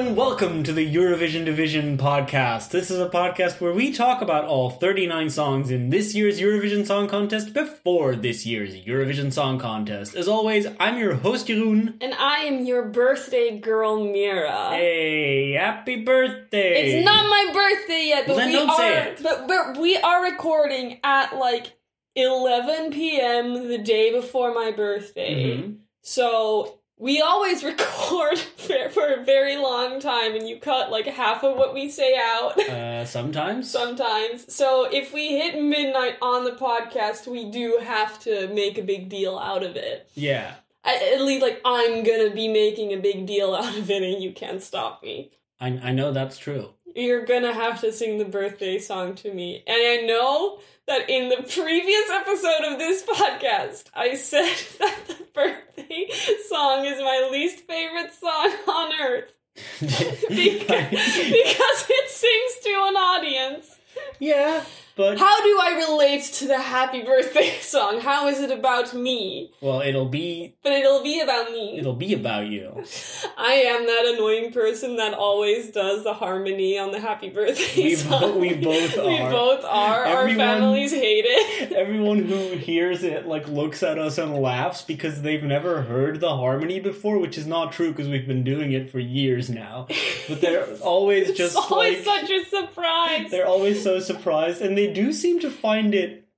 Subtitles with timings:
[0.00, 2.70] and welcome to the Eurovision Division podcast.
[2.70, 6.86] This is a podcast where we talk about all 39 songs in this year's Eurovision
[6.86, 10.14] Song Contest before this year's Eurovision Song Contest.
[10.14, 11.98] As always, I'm your host, Jeroen.
[12.00, 14.70] And I am your birthday girl, Mira.
[14.70, 16.96] Hey, happy birthday!
[16.96, 19.14] It's not my birthday yet, but Well, we are.
[19.22, 21.76] But, but we are recording at like
[22.16, 23.68] 11 p.m.
[23.68, 25.58] the day before my birthday.
[25.58, 25.76] Mhm.
[26.00, 31.42] So we always record for, for a very long time, and you cut like half
[31.42, 32.56] of what we say out.
[32.60, 33.68] Uh, sometimes.
[33.80, 34.52] Sometimes.
[34.54, 39.08] So if we hit midnight on the podcast, we do have to make a big
[39.08, 40.08] deal out of it.
[40.14, 40.54] yeah.
[40.82, 44.22] I, at least, like, I'm gonna be making a big deal out of it, and
[44.22, 45.30] you can't stop me.
[45.60, 46.70] I, I know that's true.
[46.96, 49.62] You're gonna have to sing the birthday song to me.
[49.66, 55.16] And I know that in the previous episode of this podcast, I said that the
[55.32, 56.08] birthday
[56.48, 59.32] song is my least favorite song on earth
[59.80, 63.76] because, because it sings to an audience.
[64.18, 64.64] yeah,
[64.96, 65.18] but.
[65.18, 68.00] How do I relate to the happy birthday song?
[68.00, 69.52] How is it about me?
[69.60, 70.54] well, it'll be.
[70.62, 71.78] But it'll be about me.
[71.78, 72.84] It'll be about you.
[73.38, 77.94] I am that annoying person that always does the harmony on the happy birthday We
[77.96, 78.20] song.
[78.20, 79.30] bo- we both We are.
[79.30, 80.04] both are.
[80.04, 81.72] Our families hate it.
[81.72, 86.36] Everyone who hears it like looks at us and laughs because they've never heard the
[86.36, 89.86] harmony before, which is not true because we've been doing it for years now.
[90.28, 93.30] But they're always just always like such a surprise.
[93.30, 96.28] they're always so surprised and they do seem to find it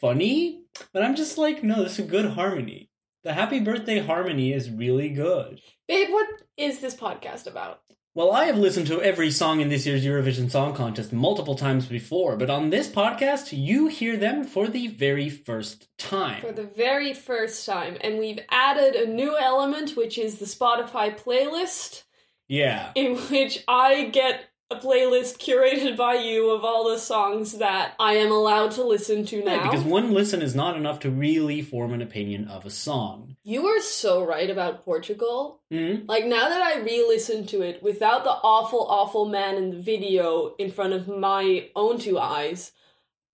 [0.00, 2.90] funny, but I'm just like, no, this is a good harmony.
[3.24, 5.60] The happy birthday harmony is really good.
[5.88, 7.80] Babe, what is this podcast about?
[8.14, 11.86] Well, I have listened to every song in this year's Eurovision Song Contest multiple times
[11.86, 16.40] before, but on this podcast, you hear them for the very first time.
[16.40, 21.16] For the very first time, and we've added a new element, which is the Spotify
[21.16, 22.04] playlist,
[22.48, 22.90] Yeah.
[22.96, 28.14] in which I get a playlist curated by you of all the songs that I
[28.16, 29.54] am allowed to listen to now.
[29.54, 33.36] Yeah, because one listen is not enough to really form an opinion of a song.
[33.44, 35.62] you are so right about Portugal.
[35.70, 39.78] hmm Like now that I re-listen to it without the awful, awful man in the
[39.78, 42.72] video in front of my own two eyes,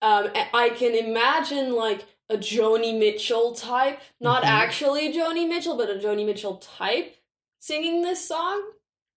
[0.03, 4.49] um, I can imagine like a Joni Mitchell type, not Mhm.
[4.49, 7.17] actually Joni Mitchell, but a Joni Mitchell type
[7.59, 8.63] singing this song,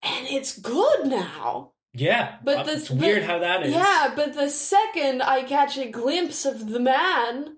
[0.02, 1.72] and it's good now.
[1.94, 3.72] Yeah, But uh, this- it's weird but- how that is.
[3.74, 7.56] Yeah, but the second I catch a glimpse of the man,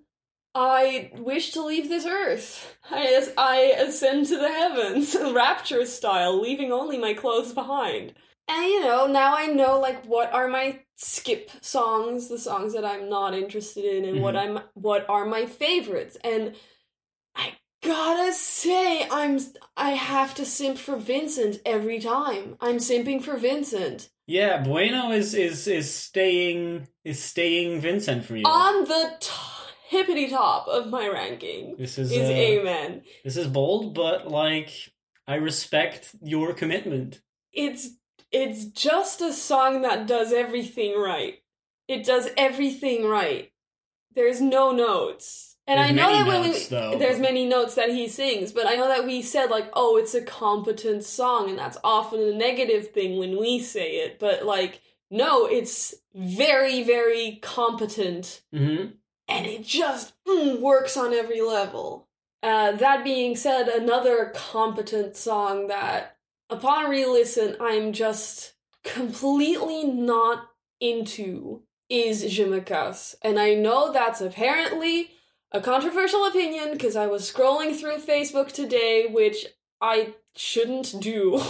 [0.54, 2.76] I wish to leave this earth.
[2.90, 8.14] I, I ascend to the heavens, rapture style, leaving only my clothes behind.
[8.48, 12.84] And you know, now I know like what are my skip songs, the songs that
[12.84, 16.16] I'm not interested in, and what I'm what are my favorites.
[16.24, 16.56] And
[17.36, 17.52] I
[17.84, 19.38] gotta say, I'm
[19.76, 22.56] I have to simp for Vincent every time.
[22.60, 24.08] I'm simping for Vincent.
[24.30, 28.44] Yeah, Bueno is is is staying is staying Vincent for you.
[28.44, 29.28] on the t-
[29.88, 33.02] hippity top of my ranking this is is uh, Amen.
[33.24, 34.70] this is bold, but like
[35.26, 37.20] I respect your commitment.
[37.52, 37.88] It's
[38.30, 41.42] it's just a song that does everything right.
[41.88, 43.50] It does everything right.
[44.14, 45.49] There's no notes.
[45.66, 46.98] And There's I know that when notes, we, though.
[46.98, 50.14] there's many notes that he sings, but I know that we said like, "Oh, it's
[50.14, 54.18] a competent song," and that's often a negative thing when we say it.
[54.18, 58.86] But like, no, it's very, very competent hmm
[59.30, 62.08] and it just mm, works on every level.
[62.42, 66.16] Uh, that being said, another competent song that,
[66.48, 70.48] upon re listen, I'm just completely not
[70.80, 73.14] into is me.
[73.22, 75.10] And I know that's apparently
[75.52, 79.46] a controversial opinion because I was scrolling through Facebook today, which
[79.80, 81.40] I shouldn't do.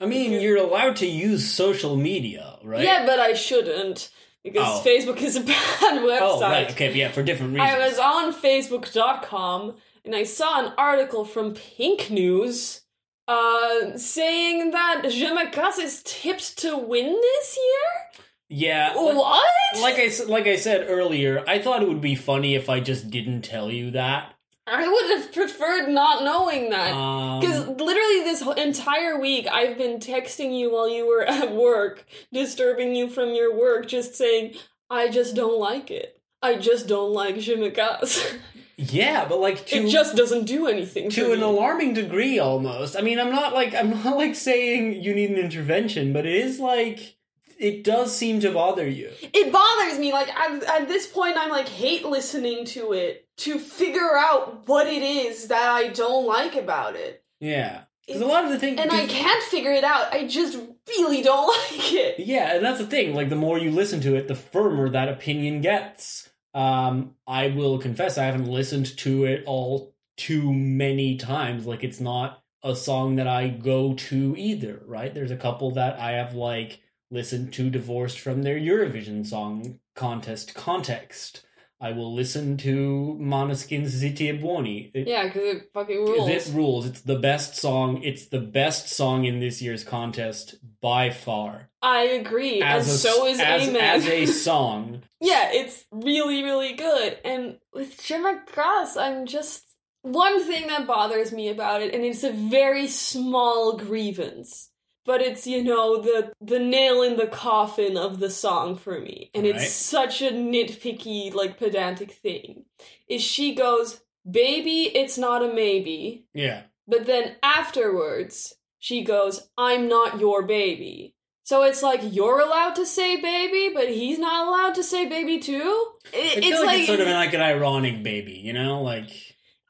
[0.00, 2.82] I mean, you're allowed to use social media, right?
[2.84, 4.10] Yeah, but I shouldn't
[4.44, 4.88] because Oh.
[4.88, 6.18] Facebook is a bad website.
[6.20, 6.70] Oh, right.
[6.70, 7.70] Okay, yeah, for different reasons.
[7.72, 12.82] I was on Facebook.com and I saw an article from Pink News
[13.26, 18.07] uh, saying that Je me casse is tipped to win this year?
[18.48, 18.92] Yeah.
[18.94, 19.82] Like, What?
[19.82, 23.10] like I like I said earlier, I thought it would be funny if I just
[23.10, 24.34] didn't tell you that.
[24.66, 26.92] I would have preferred not knowing that.
[26.92, 31.52] Um, Because literally this whole entire week, I've been texting you while you were at
[31.54, 34.54] work, disturbing you from your work, just saying,
[34.90, 36.20] I just don't like it.
[36.42, 37.72] I just don't like me
[38.76, 42.96] yeah, but like to it just doesn't do anything to an alarming degree almost.
[42.96, 46.36] I mean, I'm not like I'm not like saying you need an intervention, but it
[46.36, 47.16] is like
[47.58, 49.10] it does seem to bother you.
[49.22, 53.58] it bothers me like at, at this point i'm like hate listening to it to
[53.58, 57.82] figure out what it is that i don't like about it Yeah.
[58.06, 60.14] Because a lot of the things, and I can't figure it out.
[60.14, 60.58] I just
[60.88, 62.18] really don't like it.
[62.18, 63.14] Yeah, and that's the thing.
[63.14, 66.30] Like the more you listen to it, the firmer that opinion gets.
[66.54, 71.66] Um, I will confess I haven't listened to it all too many times.
[71.66, 75.12] Like it's not a song that I go to either, right?
[75.12, 80.54] There's a couple that I have like listened to divorced from their Eurovision song contest
[80.54, 81.44] context.
[81.80, 84.90] I will listen to Måneskin's Zitti e Buoni.
[84.92, 86.28] It, Yeah, because it fucking rules.
[86.28, 86.86] It rules.
[86.86, 88.02] It's the best song.
[88.02, 91.70] It's the best song in this year's contest by far.
[91.80, 93.80] I agree, and a, so is as, Amen.
[93.80, 95.02] as a song.
[95.20, 97.18] yeah, it's really, really good.
[97.24, 99.64] And with Je me casse, I'm just
[100.02, 104.70] one thing that bothers me about it, and it's a very small grievance.
[105.08, 109.30] But it's, you know, the the nail in the coffin of the song for me.
[109.34, 109.54] And Right.
[109.56, 112.64] it's such a nitpicky, like pedantic thing.
[113.08, 114.00] Is she goes,
[114.30, 116.26] Baby, it's not a maybe.
[116.34, 116.60] Yeah.
[116.86, 121.14] But then afterwards, she goes, I'm not your baby.
[121.44, 125.38] So it's like you're allowed to say baby, but he's not allowed to say baby
[125.38, 125.70] too?
[126.12, 128.82] It- it's like, like, it's sort of like an ironic baby, you know?
[128.82, 129.10] Like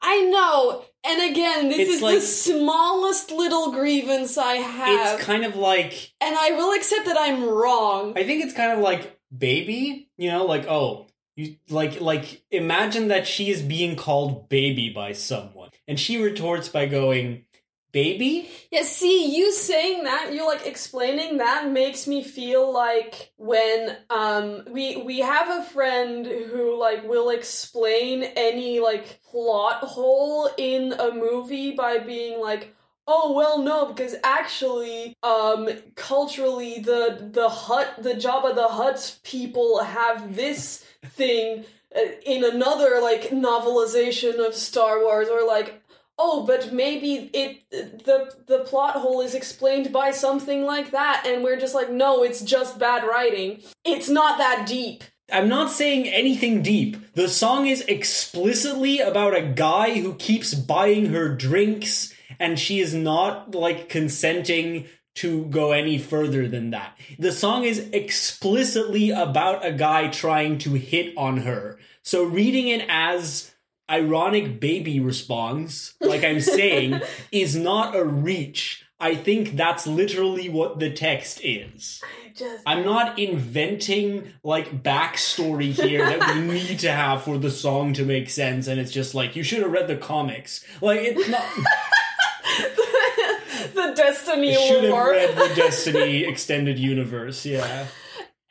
[0.01, 0.85] I know.
[1.03, 5.15] And again, this It's is like- the smallest little grievance I have.
[5.15, 8.13] it's kind of like and I will accept that I'm wrong.
[8.17, 13.07] I think it's kind of like baby, you know, like oh, you like like imagine
[13.09, 17.45] that she is being called baby by someone, and she retorts by going,
[17.91, 23.97] "Baby." Yeah, see, you saying that, you like explaining that makes me feel like when
[24.09, 30.93] um we we have a friend who like will explain any like plot hole in
[30.93, 32.75] a movie by being like
[33.11, 39.79] Oh well no because actually um culturally the the hut the Jabba the Hutt people
[39.79, 41.65] have this thing
[41.95, 45.78] uh, in another like novelization of Star Wars or like
[46.19, 51.43] oh but maybe it the the plot hole is explained by something like that and
[51.43, 56.07] we're just like no it's just bad writing it's not that deep I'm not saying
[56.07, 57.13] anything deep.
[57.13, 62.95] The song is explicitly about a guy who keeps buying her drinks, and she is
[62.95, 66.97] not like consenting to go any further than that.
[67.17, 71.77] The song is explicitly about a guy trying to hit on her.
[72.03, 73.53] So reading it as
[73.89, 77.01] ironic baby response, like I'm saying,
[77.31, 78.85] is not a reach.
[78.99, 82.01] I think that's literally what the text is.
[82.35, 87.93] Just I'm not inventing like backstory here that we need to have for the song
[87.93, 90.65] to make sense, and it's just like you should have read the comics.
[90.81, 91.43] Like it's not.
[93.73, 97.45] the destiny should have read the Destiny extended universe.
[97.45, 97.87] Yeah,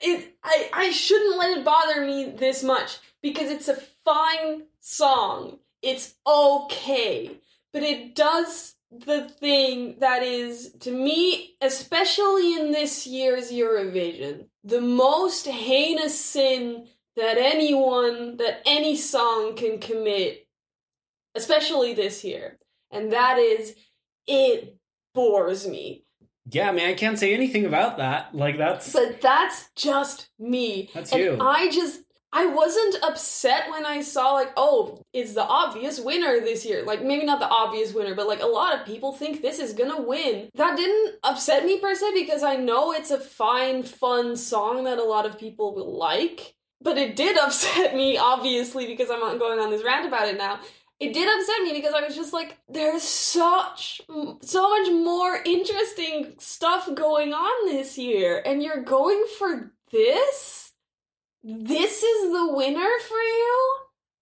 [0.01, 5.59] it I, I shouldn't let it bother me this much because it's a fine song.
[5.83, 7.39] It's okay.
[7.73, 14.81] But it does the thing that is, to me, especially in this year's Eurovision, the
[14.81, 16.87] most heinous sin
[17.17, 20.47] that anyone, that any song can commit,
[21.35, 22.59] especially this year.
[22.91, 23.75] And that is,
[24.27, 24.77] it
[25.15, 26.05] bores me.
[26.51, 26.71] yeah.
[26.71, 28.35] I mean, I can't say anything about that.
[28.35, 30.89] Like that's But that's just me.
[30.95, 31.39] That's and you.
[31.41, 32.01] I just
[32.33, 36.85] I wasn't upset when I saw like, oh, it's the obvious winner this year.
[36.85, 39.73] Like maybe not the obvious winner, but like a lot of people think this is
[39.73, 40.51] gonna win.
[40.55, 44.99] That didn't upset me per se because I know it's a fine, fun song that
[44.99, 46.55] a lot of people will like.
[46.81, 50.37] But it did upset me, obviously, because I'm not going on this rant about it
[50.37, 50.61] now.
[51.01, 54.03] It did upset me because I was just like, there's such,
[54.43, 60.68] so much more interesting stuff going on this year, and you're going for this?
[61.43, 63.77] This is the winner for you?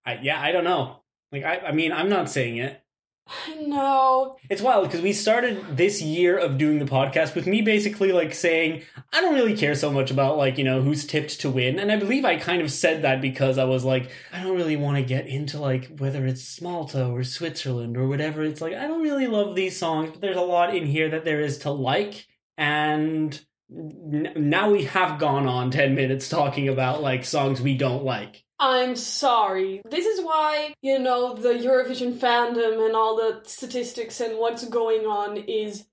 [0.05, 0.41] I, yeah.
[0.41, 1.01] I don't know.
[1.31, 2.81] Like I, I mean, I'm not saying it.
[3.47, 4.37] I know.
[4.49, 8.33] It's wild because we started this year of doing the podcast with me basically like
[8.33, 11.79] saying I don't really care so much about like you know who's tipped to win,
[11.79, 14.77] and I believe I kind of said that because I was like I don't really
[14.77, 18.43] want to get into like whether it's Malta or Switzerland or whatever.
[18.43, 21.25] It's like I don't really love these songs, but there's a lot in here that
[21.25, 27.25] there is to like, and now we have gone on ten minutes talking about like
[27.25, 28.43] songs we don't like.
[28.59, 29.81] I'm sorry.
[29.89, 35.01] This is why, you know, the Eurovision fandom and all the statistics and what's going
[35.05, 35.85] on is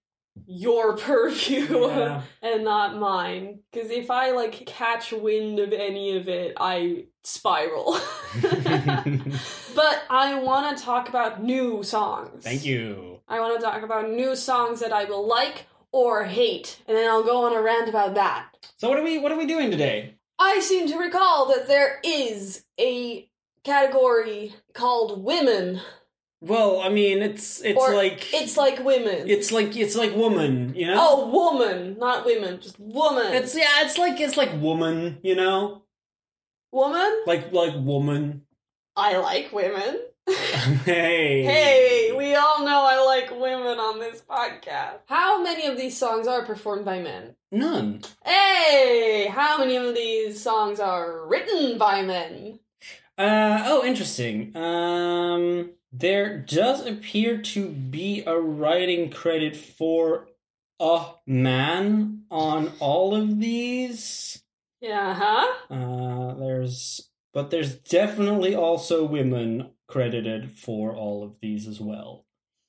[0.47, 2.23] your purview Yeah.
[2.41, 3.61] and not mine.
[3.71, 8.01] Because if I, like, catch wind of any of it, I spiral.
[8.43, 12.45] but I want to talk about new songs.
[12.45, 13.21] Thank you.
[13.29, 17.09] I want to talk about new songs that I will like or hate, and then
[17.09, 18.49] I'll go on a rant about that.
[18.79, 20.17] So what are we what are we doing today?
[20.41, 23.29] I seem to recall that there is a
[23.63, 25.81] category called women.
[26.41, 29.31] Well, I mean, it's it's Or like It's like women.
[29.31, 30.97] it's like it's like woman, you know.
[30.99, 33.33] oh, woman, not women, just woman.
[33.33, 35.85] it's yeah, it's like it's like woman, you know,
[36.73, 37.23] woman.
[37.27, 38.43] like like woman.
[38.97, 40.01] I like women.
[40.85, 45.01] hey, hey, we all know I like women on this podcast.
[45.07, 47.37] How many of these songs are performed by men?
[47.55, 48.03] none.
[48.25, 52.59] Hey, how many of these songs are written by men?
[53.17, 54.57] Uh oh, interesting.
[54.57, 60.27] Um, there does appear to be a writing credit for
[60.81, 64.43] a man on all of these.
[64.81, 65.75] Yeah, huh?
[65.75, 72.25] Uh, there's, but there's definitely also women credited for all of these as well.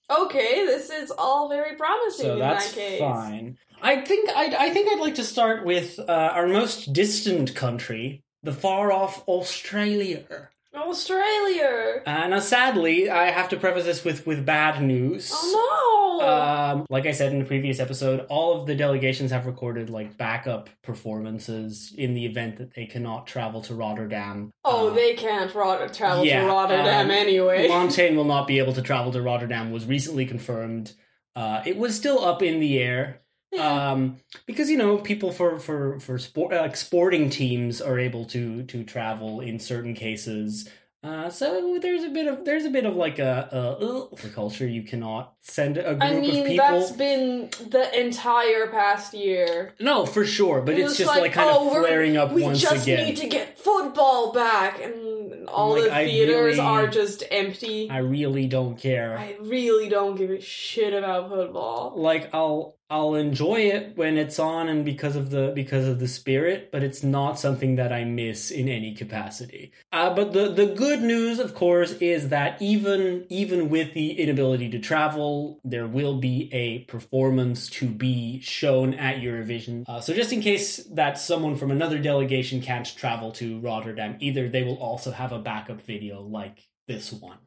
[0.09, 2.99] Okay, this is all very promising So in that's that case.
[2.99, 3.57] fine.
[3.81, 8.23] I think I'd, I think I'd like to start with uh, our most distant country,
[8.43, 10.49] the far off Australia.
[10.77, 12.01] Australia.
[12.05, 15.31] Uh, now, sadly, I have to preface this with with bad news.
[15.33, 16.27] Oh no.
[16.27, 20.17] Um, like I said in the previous episode, all of the delegations have recorded like
[20.17, 24.51] backup performances in the event that they cannot travel to Rotterdam.
[24.63, 27.67] oh, Uh, they can't rot- travel yeah, to Rotterdam um, anyway.
[27.67, 29.71] Montaigne will not be able to travel to Rotterdam.
[29.71, 30.93] Was recently confirmed.
[31.35, 33.21] Uh, it was still up in the air
[33.59, 38.63] um, because you know people for for for sport like sporting teams are able to
[38.63, 40.69] to travel in certain cases.
[41.03, 44.27] Uh, so there's a bit of there's a bit of like a, a uh, for
[44.29, 44.67] culture.
[44.67, 46.65] You cannot send a group I of mean, people.
[46.79, 49.75] that's been the entire past year.
[49.79, 52.59] No, for sure, but It it's just like, kind oh, of flaring up we once
[52.59, 53.05] just again.
[53.05, 57.87] need to get football back, and all like, the theaters really- are just empty.
[57.87, 59.15] I really don't care.
[59.15, 61.93] I really don't give a shit about football.
[61.97, 66.07] like I'll I'll enjoy it when it's on and because of the because of the
[66.07, 69.71] spirit, but it's not something that I miss in any capacity.
[69.91, 74.69] Uh, but the the good news, of course, is that even even with the inability
[74.69, 79.83] to travel, there will be a performance to be shown at Eurovision.
[79.87, 84.47] Uh, so just in case that someone from another delegation can't travel to Rotterdam, either
[84.47, 87.37] they will also have a backup video like this one.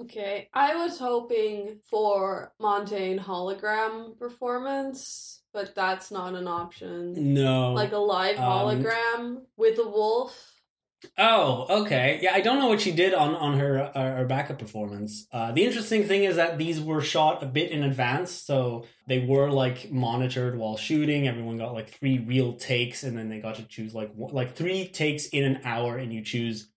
[0.00, 7.34] Okay, I was hoping for Montaigne hologram performance, but that's not an option.
[7.34, 10.54] No, Like a live Um, hologram with a wolf.
[11.16, 12.18] Oh, okay.
[12.22, 15.26] Yeah, I don't know what she did on on her uh, her backup performance.
[15.32, 19.24] Uh, the interesting thing is that these were shot a bit in advance, so they
[19.24, 21.26] were like monitored while shooting.
[21.26, 24.54] Everyone got like three real takes, and then they got to choose like one, like
[24.54, 26.69] three takes in an hour, and you choose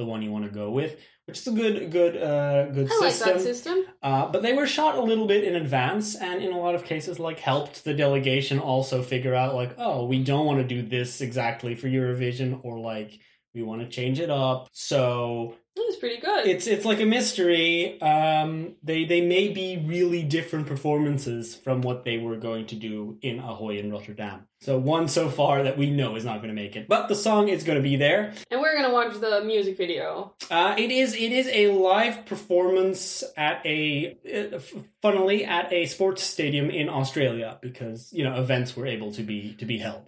[0.00, 0.92] the one you want to go with,
[1.26, 3.76] which is a good good uh good I like that system.
[4.02, 6.82] Uh, but they were shot a little bit in advance, and in a lot of
[6.84, 10.80] cases, like helped the delegation also figure out, like, oh, we don't want to do
[10.96, 13.20] this exactly for Eurovision, or like
[13.54, 14.68] we want to change it up.
[14.72, 16.46] So It was pretty good.
[16.46, 18.00] it's it's like a mystery.
[18.00, 23.18] Um, they they may be really different performances from what they were going to do
[23.22, 24.46] in Ahoy and Rotterdam.
[24.60, 27.14] So one so far that we know is not going to make it, but the
[27.14, 28.34] song is going to be there.
[28.50, 30.34] and we're gonna watch the music video.
[30.50, 34.16] Uh, it is it is a live performance at a
[34.54, 34.58] uh,
[35.02, 39.54] funnily at a sports stadium in Australia because you know events were able to be
[39.58, 40.02] to be held.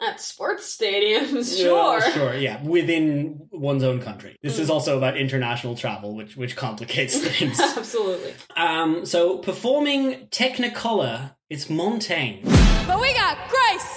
[0.00, 1.98] At sports stadiums, sure.
[1.98, 4.36] Yeah, sure, yeah, within one's own country.
[4.42, 4.74] This is Mm.
[4.74, 7.58] also about international travel, which which complicates things.
[7.58, 8.34] Absolutely.
[8.56, 12.42] um, so performing Technicolor, it's Montaigne.
[12.86, 13.87] But we got grace,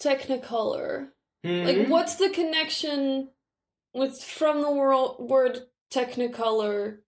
[0.00, 1.08] Technicolor?
[1.44, 1.88] Like, Mhm.
[1.88, 3.30] what's the connection
[3.94, 5.60] with from the wor- word
[5.92, 6.98] Technicolor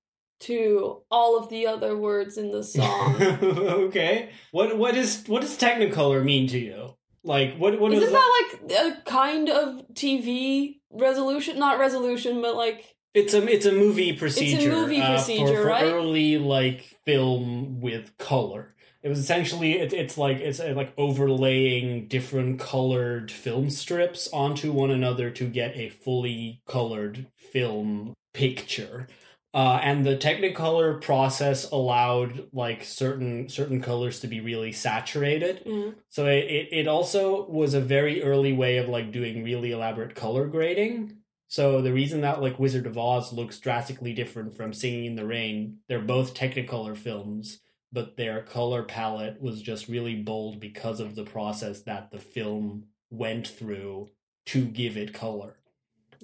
[0.40, 3.16] to all of the other words in the song?
[3.22, 4.30] okay.
[4.50, 6.94] What what is what does Technicolor mean to you?
[7.25, 11.58] Like what what is Isn't that like a kind of TV resolution?
[11.58, 14.56] Not resolution, but like It's a it's a movie procedure.
[14.56, 15.84] It's a movie uh, procedure, for, for right?
[15.84, 18.75] Early like film with color.
[19.02, 24.73] It was essentially it, it's like it's uh, like overlaying different colored film strips onto
[24.73, 29.09] one another to get a fully colored film picture.
[29.54, 35.62] Uh, and the Technicolor process allowed like certain certain colors to be really saturated.
[35.66, 35.90] yeah.
[36.09, 40.14] So it, it, it also was a very early way of like doing really elaborate
[40.14, 41.18] color grading.
[41.49, 45.26] So the reason that like Wizard of Oz looks drastically different from Singing in the
[45.26, 47.61] Rain, they're both Technicolor films,
[47.92, 52.84] but their color palette was just really bold because of the process that the film
[53.11, 54.08] went through
[54.46, 55.56] to give it color.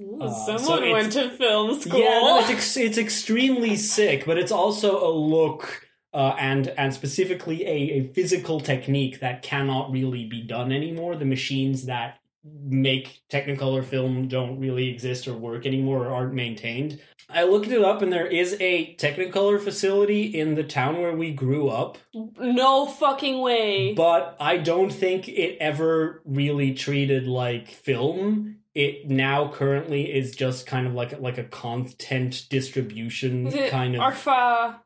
[0.01, 2.01] Ooh, Uh, Someone it's- went to film school.
[2.05, 6.95] Yeah, no, it's ex- it's extremely sick, but it's also a look uh, and and
[6.95, 11.17] specifically a, a physical technique that cannot really be done anymore.
[11.17, 12.19] The machines that
[12.65, 17.01] make Technicolor film don't really exist or work anymore or aren't maintained.
[17.31, 21.31] I looked it up, and there is a Technicolor facility in the town where we
[21.33, 23.93] grew up, no fucking way.
[23.95, 28.57] but I don't think it ever really treated like film.
[28.75, 33.95] It now currently is just kind of like like a content distribution Is it kind
[33.97, 34.01] of.
[34.03, 34.77] Arfa?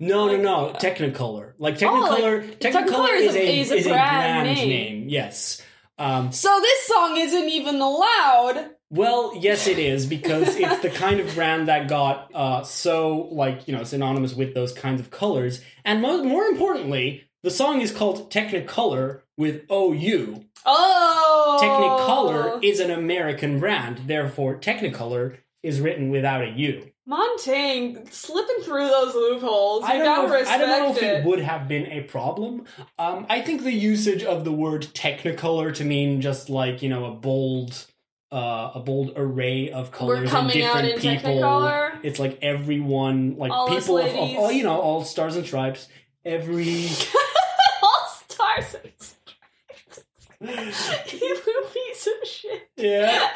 [0.00, 0.72] no, no, like- no.
[0.80, 2.58] Technicolor, like Oh, like, Technicolor.
[2.58, 4.68] Technicolor Technicolor is a- a is a is a brand brand name.
[4.68, 5.08] name.
[5.08, 5.62] Yes.
[5.98, 8.70] Um, So this song isn't even allowed.
[8.92, 13.66] Well, yes, it is because it's the kind of brand that got uh, so like
[13.66, 17.90] you know synonymous with those kinds of colors, and mo- more importantly, the song is
[17.90, 20.44] called Technicolor with OU.
[20.66, 26.92] Oh, Technicolor is an American brand, therefore Technicolor is written without a U.
[27.06, 29.84] Montaigne slipping through those loopholes.
[29.84, 31.04] I don't, know if, I don't know if it.
[31.04, 32.66] it would have been a problem.
[32.98, 37.06] Um, I think the usage of the word Technicolor to mean just like you know
[37.06, 37.86] a bold,
[38.32, 41.30] uh, a bold array of colors We're coming and out different in people.
[41.42, 41.98] Technicolor.
[42.02, 44.36] It's like everyone, like All us people of, of ladies.
[44.38, 45.88] all you know, all stars and stripes.
[46.24, 46.86] Every
[47.82, 48.74] All stars.
[48.82, 49.22] and stripes.
[51.12, 51.40] you
[51.72, 52.68] piece of shit.
[52.76, 53.30] yeah.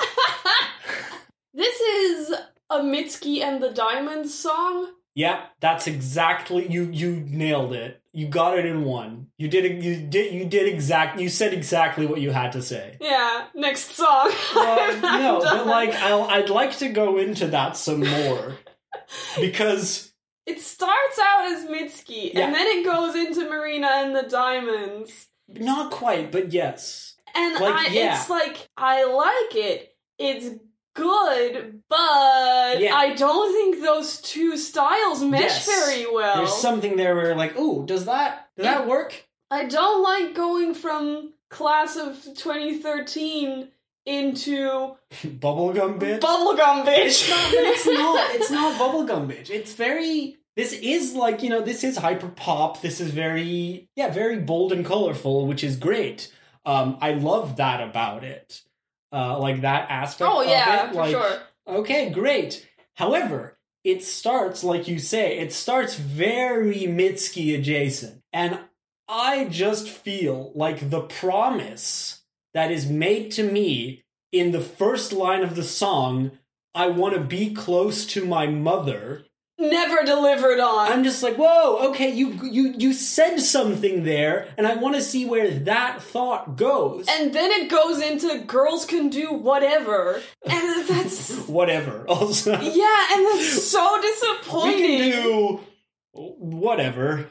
[1.55, 2.35] this is
[2.71, 4.93] a Mitski and the Diamonds song.
[5.15, 6.85] Yeah, that's exactly you.
[6.85, 8.03] You nailed it.
[8.17, 9.27] You got it in one.
[9.37, 9.85] You did.
[9.85, 10.33] You did.
[10.33, 11.21] You did exact.
[11.21, 12.97] You said exactly what you had to say.
[12.99, 14.33] Yeah, next song.
[14.55, 18.57] Well, no, but like I'll, I'd like to go into that some more
[19.41, 20.13] because
[20.47, 22.47] It starts out as Mitski, Yeah.
[22.47, 25.27] and then it goes into Marina and the Diamonds.
[25.49, 27.17] not quite, but yes.
[27.35, 28.19] And Like, I, yeah.
[28.19, 29.95] it's like, I like it.
[30.19, 30.59] It's
[30.97, 32.95] good, but Yeah.
[32.97, 35.67] I don't think those two styles mesh Yes.
[35.67, 36.39] very well.
[36.39, 39.25] There's something there where like, oh, does that does that work?
[39.51, 43.69] I don't like going from class of 2013
[44.07, 46.21] into Bubblegum bitch.
[46.21, 47.07] bubblegum bitch.
[47.07, 47.53] It's not.
[47.53, 48.35] It's not.
[48.35, 49.51] It's not bubblegum bitch.
[49.51, 50.37] It's very.
[50.57, 51.61] This is like you know.
[51.61, 52.81] This is hyper pop.
[52.83, 56.33] This is very yeah, very bold and colorful, which is great.
[56.65, 58.63] Um, I love that about it.
[59.17, 60.31] Uh, like that aspect.
[60.31, 61.39] oh yeah, like, sure.
[61.67, 62.69] Okay, great.
[62.97, 65.39] However, it starts like you say.
[65.39, 68.59] It starts very Mitski adjacent, and
[69.09, 75.43] I just feel like the promise that is made to me in the first line
[75.43, 76.33] of the song.
[76.75, 79.25] I want to be close to my mother.
[79.59, 80.93] Never delivered on.
[80.93, 85.01] I'm just like, whoa, okay, you you you said something there, and I want to
[85.03, 87.07] see where that thought goes.
[87.09, 90.21] and then it goes into girls can do whatever.
[90.45, 92.05] And that's Whatever.
[92.07, 94.99] Also, yeah, and that's so we disappointing.
[95.13, 95.61] can do
[96.13, 97.27] whatever.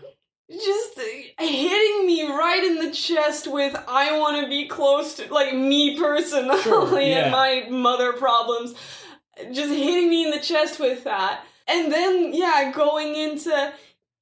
[0.50, 1.00] just
[1.40, 5.98] hitting me right in the chest with I want to be close to like me
[6.00, 7.24] personally Sure, yeah.
[7.24, 8.74] and my mother problems
[9.52, 13.74] just hitting me in the chest with that and then yeah going into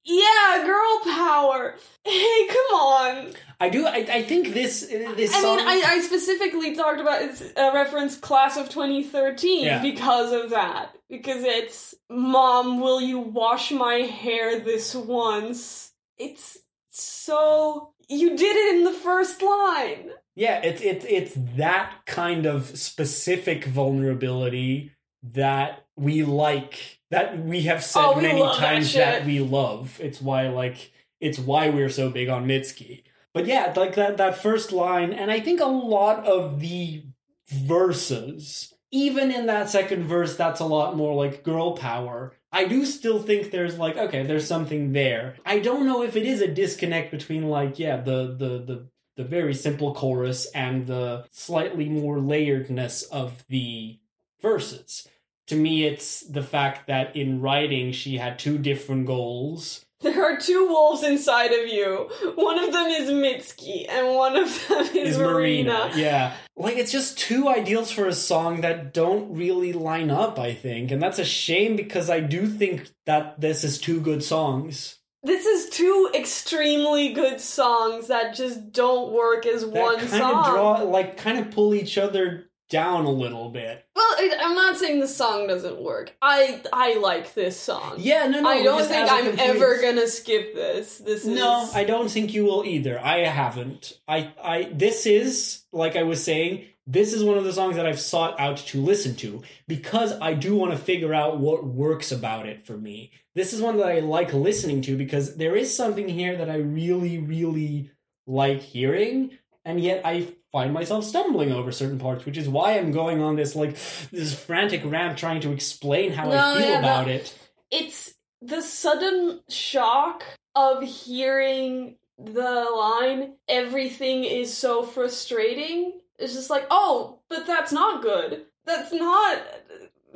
[0.06, 3.86] yeah girl power hey come on I do.
[3.88, 5.56] I, I think this this I song.
[5.58, 9.82] mean I, I specifically talked about it's a reference class of 2013 Yeah.
[9.82, 16.58] because of that because it's mom will you wash my hair this once it's
[16.89, 22.65] so you did it in the first line yeah, it's it's it's that kind of
[22.77, 26.99] specific vulnerability that we like.
[27.13, 29.99] That we have said Oh, we many love that times that we love.
[30.02, 33.04] It's why like it's why we're so big on Mitski.
[33.34, 37.06] But yeah, like that that first line, and I think a lot of the
[37.47, 42.34] verses, even in that second verse, that's a lot more like girl power.
[42.52, 45.38] I do still think there's like okay, there's something there.
[45.45, 49.23] I don't know if it is a disconnect between like yeah the the the the
[49.23, 53.99] very simple chorus and the slightly more layeredness of the
[54.41, 55.08] verses.
[55.47, 59.86] To me, it's the fact that in writing she had two different goals.
[60.01, 64.67] there are two wolves inside of you one of them is mitski and one of
[64.67, 65.71] them is, Is marina.
[65.71, 66.34] Marina, yeah.
[66.58, 70.38] Like it's just two ideals for a song that don't really line up.
[70.39, 74.23] I think, and that's a shame because I do think that this is two good
[74.23, 74.99] songs.
[75.23, 80.39] this is two extremely good songs that just don't work as that one kind song
[80.39, 83.86] of draw like kind of pull each other down a little bit.
[83.95, 86.15] Well, I, I'm not saying the song doesn't work.
[86.23, 87.97] I I like this song.
[87.99, 88.49] Yeah, no, no.
[88.49, 90.97] I don't think I'm ever gonna skip this.
[90.97, 92.99] This is No, I don't think you will either.
[92.99, 93.93] I haven't.
[94.07, 97.86] I I this is like I was saying, this is one of the songs that
[97.86, 102.12] I've sought out to listen to because I do want to figure out what works
[102.12, 103.12] about it for me.
[103.36, 106.57] This is one that I like listening to because there is something here that I
[106.57, 107.91] really really
[108.25, 112.92] like hearing and yet I find myself stumbling over certain parts, which is why I'm
[112.92, 113.76] going on this like
[114.12, 117.38] this frantic rant trying to explain how No, I feel yeah, about it.
[117.72, 120.24] it's the sudden shock
[120.56, 128.04] of hearing the line everything is so frustrating it's just like oh but that's not
[128.04, 129.42] good that's not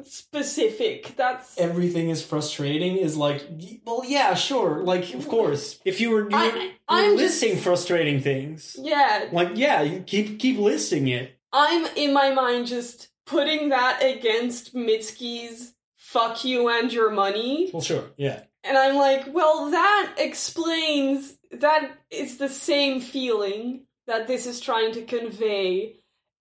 [0.04, 1.16] specific.
[1.16, 3.44] That's everything is frustrating is like
[3.86, 5.80] well yeah sure like of course.
[5.86, 8.76] If you were, you I- I'm were just- listing frustrating things.
[8.80, 9.30] Yeah.
[9.32, 11.38] Like yeah you keep keep listing it.
[11.54, 17.70] I'm in my mind just putting that against mitski's fuck you and your money.
[17.74, 18.44] Well sure yeah.
[18.64, 24.94] And i'm like well that explains that is the same feeling that this is trying
[24.94, 25.96] to convey.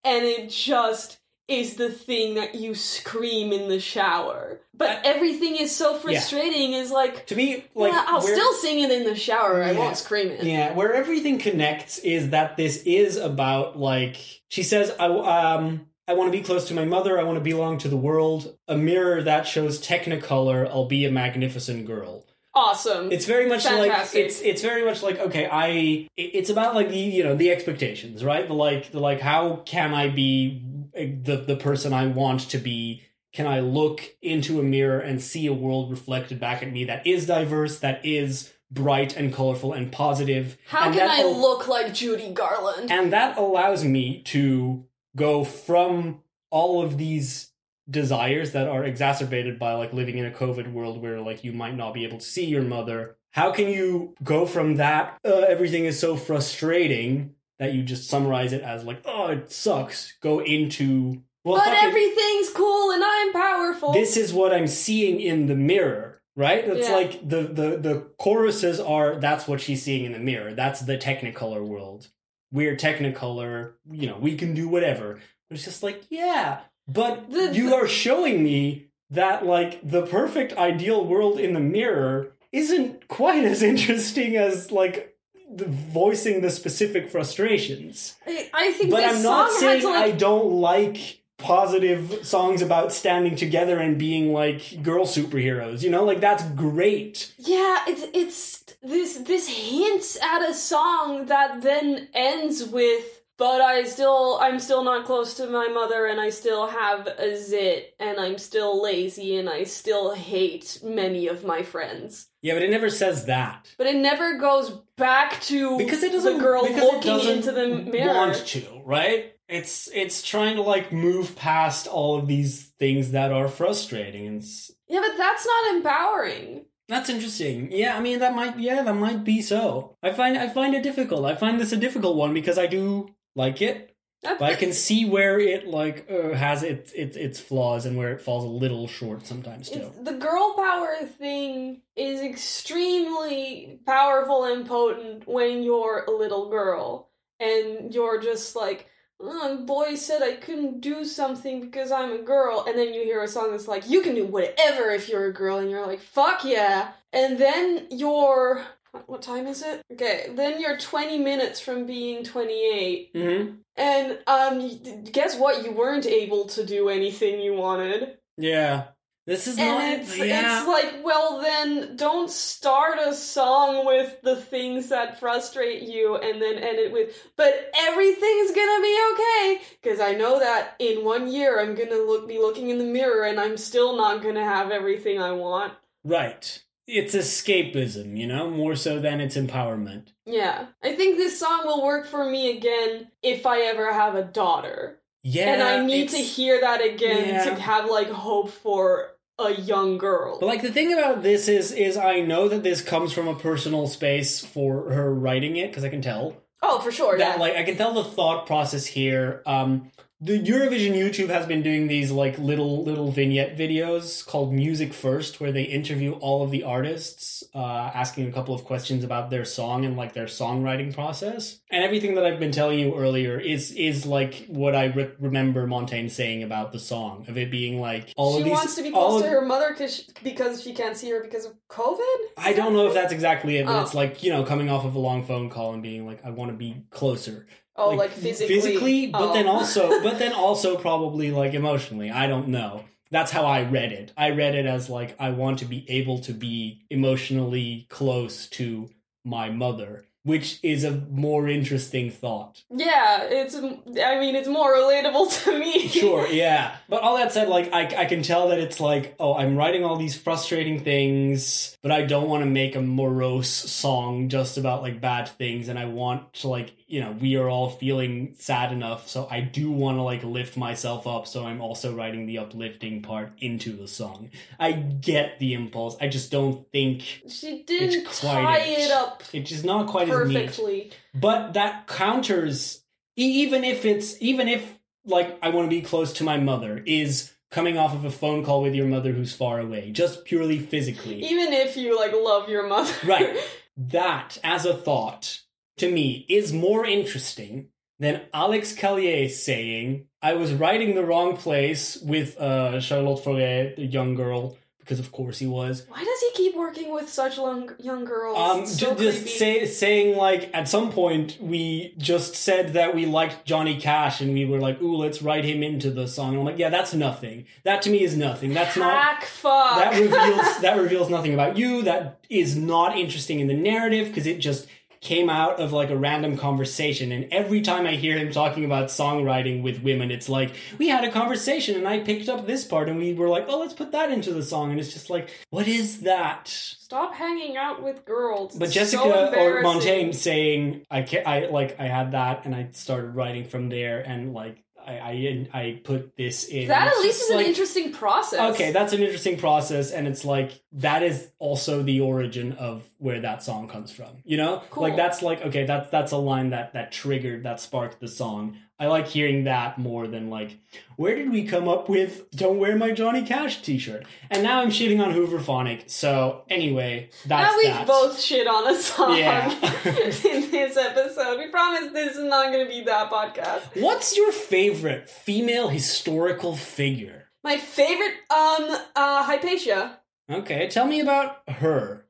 [0.05, 5.75] And it just is the thing that you scream in the shower but everything is
[5.75, 9.15] so frustrating is like to me like yeah, i'll where- still sing it in the
[9.15, 9.79] shower i Yeah.
[9.79, 14.17] won't scream it yeah where everything connects is that this is about like
[14.49, 17.19] she says i um I want to be close to my mother.
[17.19, 18.57] I want to belong to the world.
[18.69, 20.69] A mirror that shows Technicolor.
[20.71, 22.25] I'll be a magnificent girl.
[22.55, 26.91] awesome It's very much like it's it's very much like okay, I it's about like
[26.91, 28.47] the you know the expectations, right?
[28.47, 30.63] The like the like how can I be
[30.97, 33.03] the the person I want to be?
[33.33, 37.07] Can I look into a mirror and see a world reflected back at me that
[37.07, 40.57] is diverse, that is bright and colorful and positive?
[40.67, 45.45] how and can i al- look like judy garland and that allows me to go
[45.45, 47.51] from all of these
[47.89, 51.77] desires that are exacerbated by like living in a covid world where like you might
[51.77, 55.85] not be able to see your mother how can you go from that uh, everything
[55.85, 60.15] is so frustrating that you just summarize it as like oh it sucks.
[60.23, 63.93] Go into well but everything's cool and i'm powerful.
[63.93, 66.69] This is what i'm seeing in the mirror right?
[66.69, 66.95] It's Yeah.
[66.95, 70.53] like the, the the choruses are that's what she's seeing in the mirror.
[70.53, 72.09] That's the technicolor world.
[72.53, 75.21] We're technicolor you know we can do whatever.
[75.51, 80.53] It's just like yeah but The- you the- are showing me that like the perfect
[80.59, 85.16] ideal world in the mirror isn't quite as interesting as like
[85.49, 90.11] voicing the specific frustrations i, I think but this I'm not song saying like I
[90.11, 95.83] don't like positive songs about standing together and being like girl superheroes.
[95.83, 97.33] You know, like that's great.
[97.39, 103.85] Yeah, it's it's this this hints at a song that then ends with but I
[103.85, 108.19] still I'm still not close to my mother and I still have a zit and
[108.19, 112.29] I'm still lazy and I still hate many of my friends.
[112.47, 113.75] Yeah, but it never says that.
[113.77, 118.15] But it never goes back to Because it doesn't the girl looking into the mirror.
[118.15, 119.33] want to, right?
[119.49, 124.45] It's it's trying to like move past all of these things that are frustrating and
[124.87, 126.67] Yeah, but that's not empowering.
[126.89, 127.73] that's interesting.
[127.73, 129.97] Yeah, I mean that might yeah, that might be so.
[130.01, 131.25] I find I find it difficult.
[131.25, 133.96] I find this a difficult one because I do like it.
[134.39, 138.13] But I can see where it like uh, has its its its flaws and where
[138.13, 139.93] it falls a little short sometimes too.
[139.97, 147.11] It's, the girl power thing is extremely powerful and potent when you're a little girl
[147.39, 148.89] and you're just like,
[149.21, 153.23] oh, boy said I couldn't do something because I'm a girl, and then you hear
[153.23, 156.01] a song that's like, you can do whatever if you're a girl, and you're like,
[156.01, 158.65] fuck yeah, and then you're.
[159.07, 159.83] What time is it?
[159.93, 163.55] Okay, then you're 20 minutes from being 28, Mm-hmm.
[163.77, 165.65] and um, guess what?
[165.65, 168.19] You weren't able to do anything you wanted.
[168.39, 168.89] Yeah,
[169.27, 169.89] this is And not.
[170.01, 170.59] it's yeah.
[170.61, 176.41] it's like, well then don't start a song with the things that frustrate you and
[176.41, 179.61] then end it with but everything's gonna be okay.
[179.83, 183.25] Cause I know that in one year I'm gonna look be looking in the mirror
[183.25, 185.73] and I'm still not gonna have everything I want.
[186.05, 186.63] right.
[186.87, 190.09] It's escapism, you know, more so than it's empowerment.
[190.25, 190.67] Yeah.
[190.83, 195.01] I think this song will work for me again if I ever have a daughter.
[195.23, 197.45] Yeah, and I need to hear that again Yeah.
[197.45, 200.39] to have like hope for a young girl.
[200.39, 203.35] But like the thing about this is, is I know that this comes from a
[203.35, 207.41] personal space for her writing it because I can tell oh, for sure, that yeah.
[207.41, 209.43] like I can tell the thought process here.
[209.47, 214.95] Um, the Eurovision YouTube has been doing these like little little vignette videos called Music
[214.95, 219.29] First, where they interview all of the artists, uh, asking a couple of questions about
[219.29, 221.59] their song and like their songwriting process.
[221.71, 225.67] And everything that I've been telling you earlier is is like what I re- remember
[225.67, 228.53] Montaigne saying about the song of it being like all she of these.
[228.53, 231.53] wants to be close to her mother cause because she can't see her because of
[231.69, 232.17] COVID.
[232.39, 233.83] I don't know if that's exactly it, but Oh.
[233.83, 236.31] it's like you know coming off of a long phone call and being like, I
[236.31, 237.47] want to be closer.
[237.79, 238.55] Oh, like, physically.
[238.55, 239.35] physically, but Oh.
[239.35, 242.11] then also, but then also probably like emotionally.
[242.11, 242.85] I don't know.
[243.11, 244.13] That's how I read it.
[244.17, 248.89] I read it as like I want to be able to be emotionally close to
[249.25, 252.65] my mother, which is a more interesting thought.
[252.69, 253.55] Yeah, it's.
[253.55, 255.87] I mean, it's more relatable to me.
[255.87, 256.75] Sure, yeah.
[256.89, 259.85] But all that said, like, I, I can tell that it's like, oh, I'm writing
[259.85, 264.83] all these frustrating things, but I don't want to make a morose song just about,
[264.83, 265.69] like, bad things.
[265.69, 269.09] And I want to, like, you know, we are all feeling sad enough.
[269.09, 271.29] So I do want to, like, lift myself up.
[271.29, 274.31] So I'm also writing the uplifting part into the song.
[274.59, 275.97] I get the impulse.
[276.01, 278.79] I just don't think She didn't tie it.
[278.81, 280.91] it up it's just not quite perfectly.
[281.15, 282.83] but that counters
[283.17, 287.33] even if it's even if like i want to be close to my mother is
[287.51, 291.23] coming off of a phone call with your mother who's far away just purely physically
[291.25, 293.37] Even if you like love your mother, Right.
[293.77, 295.41] that as a thought
[295.79, 301.97] to me is more interesting than alex callier saying i was writing the wrong place
[302.03, 306.31] with uh, charlotte forêt the young girl because of course he was Why does he
[306.35, 308.39] keep working with such long, young girls?
[308.39, 313.45] um, so just say, saying like at some point we just said that we liked
[313.45, 316.31] Johnny Cash and we were like, ooh, let's write him into the song.
[316.31, 317.47] And I'm like, yeah, that's nothing.
[317.65, 318.55] That to me is nothing.
[318.55, 318.93] That's not.
[318.93, 319.79] Hack fuck.
[319.79, 321.83] That reveals that reveals nothing about you.
[321.83, 324.69] That is not interesting in the narrative because it just
[325.01, 327.13] came out of like a random conversation.
[327.13, 331.05] And every time I hear him talking about songwriting with women, it's like we had
[331.05, 333.93] a conversation and I picked up this part and we were like, oh, let's put
[333.93, 334.71] that into the song.
[334.71, 336.49] And it's just like, what is that?
[336.49, 338.57] Stop hanging out with girls.
[338.57, 339.63] But It's Jessica so or.
[339.63, 344.01] Montaigne saying I can't I like I had that and I started writing from there
[344.01, 346.69] and like I I, I put this in.
[346.69, 348.55] That at least is an interesting process.
[348.55, 353.21] Okay, that's an interesting process, and it's like that is also the origin of where
[353.21, 354.09] that song comes from.
[354.25, 354.83] You know, Cool.
[354.85, 358.57] like that's like okay, that's that's a line that that triggered that sparked the song.
[358.79, 360.59] I like hearing that more than like
[360.97, 364.05] where did we come up with "Don't Wear My Johnny Cash" T-shirt?
[364.31, 365.91] And now I'm shitting on Hooverphonic.
[365.91, 367.87] So anyway, that's now we've that.
[367.87, 369.51] both shit on a song Yeah.
[369.85, 371.39] in this episode.
[371.39, 373.81] We promise this is not going to be that podcast.
[373.81, 377.29] What's your favorite female historical figure?
[377.45, 380.01] My favorite, um, uh, Hypatia.
[380.29, 382.06] Okay, tell me about her.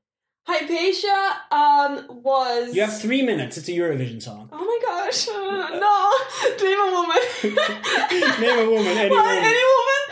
[0.47, 2.75] Hypatia, um, was.
[2.75, 3.57] You have three minutes.
[3.57, 4.49] It's a Eurovision song.
[4.53, 5.33] Oh my gosh, uh,
[5.79, 6.13] no!
[6.63, 8.41] Name a woman.
[8.41, 9.39] Name a woman, any woman.
[9.39, 10.03] Any woman?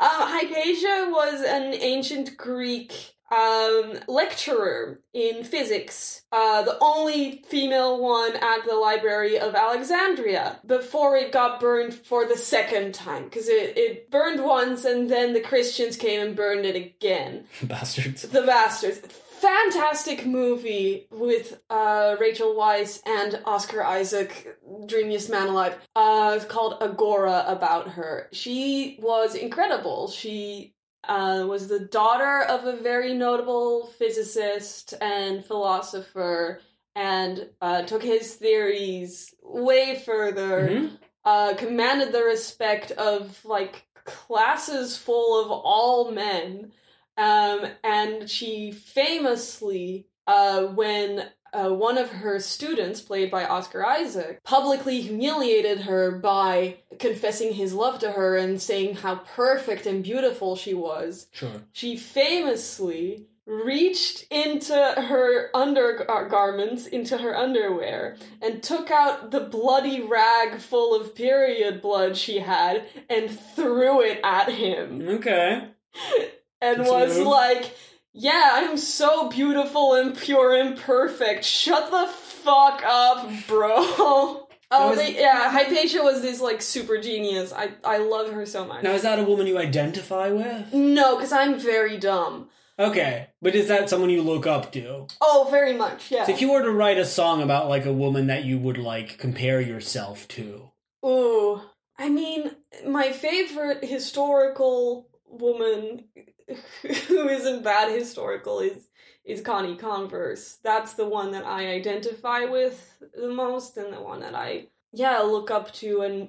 [0.00, 8.36] Um, Hypatia was an ancient Greek um, lecturer in physics, uh, the only female one
[8.36, 13.24] at the Library of Alexandria before it got burned for the second time.
[13.24, 17.44] Because it, it burned once and then the Christians came and burned it again.
[17.62, 18.22] Bastards.
[18.22, 19.00] The Bastards.
[19.42, 25.76] Fantastic movie with uh, Rachel Weisz and Oscar Isaac, dreamiest man alive.
[25.96, 28.28] Uh, called Agora about her.
[28.32, 30.06] She was incredible.
[30.08, 30.74] She
[31.08, 36.60] uh, was the daughter of a very notable physicist and philosopher
[36.94, 40.98] and uh, took his theories way further Mhm.
[41.24, 46.70] uh, commanded the respect of like classes full of all men.
[47.16, 54.42] Um, and she famously, uh, when uh, one of her students, played by Oscar Isaac,
[54.42, 60.56] publicly humiliated her by confessing his love to her and saying how perfect and beautiful
[60.56, 61.62] she was, Sure.
[61.72, 70.58] she famously reached into her undergarments, into her underwear, and took out the bloody rag
[70.58, 75.06] full of period blood she had and threw it at him.
[75.06, 75.68] Okay.
[76.62, 77.74] And a was like,
[78.14, 81.44] Yeah, I'm so beautiful and pure and perfect.
[81.44, 84.46] Shut the fuck up, bro.
[84.74, 87.52] Oh, was- they, yeah, Hypatia was this like super genius.
[87.52, 88.82] I I love her so much.
[88.82, 90.72] Now, is that a woman you identify with?
[90.72, 92.48] No, because I'm very dumb.
[92.78, 93.28] Okay.
[93.42, 95.06] But is that someone you look up to?
[95.20, 96.24] Oh, very much, yeah.
[96.24, 98.78] So if you were to write a song about, like, a woman that you would,
[98.78, 100.70] like, compare yourself to,
[101.04, 101.60] Ooh.
[101.98, 102.50] I mean,
[102.86, 106.04] my favorite historical woman
[107.08, 108.88] who isn't bad historical is
[109.24, 110.58] is Connie Converse.
[110.64, 115.20] That's the one that I identify with the most and the one that I yeah,
[115.20, 116.28] look up to and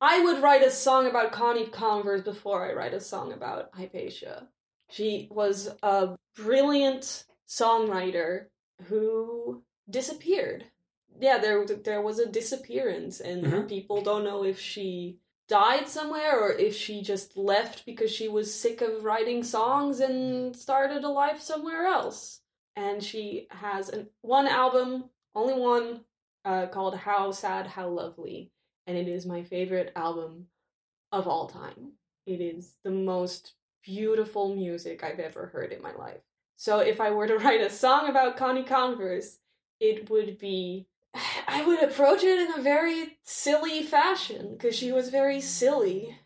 [0.00, 4.48] I would write a song about Connie Converse before I write a song about Hypatia.
[4.88, 8.46] She was a brilliant songwriter
[8.86, 10.64] who disappeared.
[11.20, 13.68] Yeah, there there was a disappearance, and Mhm.
[13.68, 15.18] people don't know if she
[15.50, 20.54] died somewhere or if she just left because she was sick of writing songs and
[20.54, 22.40] started a life somewhere else.
[22.76, 26.02] And she has an, one album, only one,
[26.44, 28.52] uh, called How Sad, How Lovely,
[28.86, 30.46] and it is my favorite album
[31.10, 31.94] of all time.
[32.26, 36.22] It is the most beautiful music I've ever heard in my life.
[36.58, 39.38] So if I were to write a song about Connie Converse,
[39.80, 40.86] it would be
[41.48, 46.18] I would approach it in a very silly fashion because she was very silly.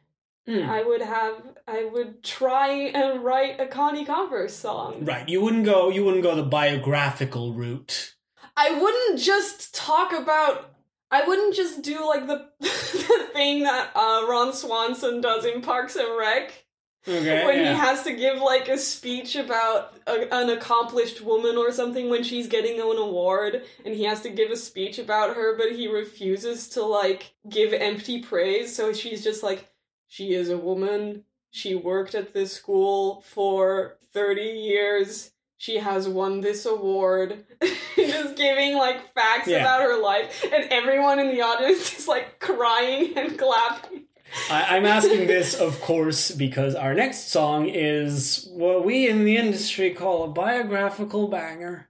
[0.47, 0.69] Hmm.
[0.69, 5.05] I would have I would try and write a Connie Converse song.
[5.05, 5.89] Right, you wouldn't go.
[5.89, 8.15] You wouldn't go the biographical route.
[8.57, 10.71] I wouldn't just talk about.
[11.11, 15.97] I wouldn't just do like the the thing that uh, Ron Swanson does in Parks
[15.97, 16.64] and Rec.
[17.07, 17.73] Okay, when yeah.
[17.75, 22.23] he has to give like a speech about a, an accomplished woman or something when
[22.23, 25.87] she's getting an award and he has to give a speech about her but he
[25.87, 29.71] refuses to like give empty praise so she's just like
[30.09, 36.41] she is a woman she worked at this school for 30 years she has won
[36.41, 37.45] this award
[37.97, 39.61] just giving like facts Yeah.
[39.61, 44.05] about her life and everyone in the audience is like crying and clapping
[44.51, 49.37] I, I'm asking this, of course, because our next song is what we in the
[49.37, 51.89] industry call a biographical banger.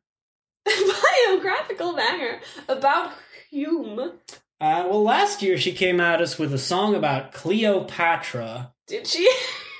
[0.66, 3.12] biographical banger about
[3.50, 3.98] Hume.
[4.60, 9.30] Uh, well, last year she came at us with a song about Cleopatra, Did she?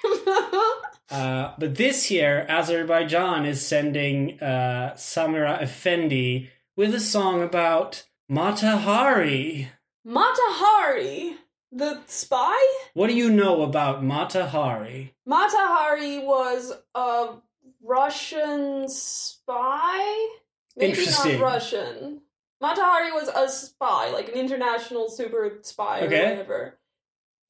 [1.11, 8.79] uh, but this year Azerbaijan is sending uh, Samira Efendi with a song about Mata
[8.79, 9.71] Hari.
[10.07, 11.37] Matahari,
[11.75, 12.57] the spy?
[12.95, 15.15] What do you know about Mata Hari?
[15.29, 17.35] Matahari was a
[17.83, 20.29] Russian spy?
[20.77, 21.41] Maybe Interesting.
[21.41, 22.21] not Russian.
[22.61, 26.31] Mata Hari was a spy, like an international super spy or Okay.
[26.31, 26.79] whatever.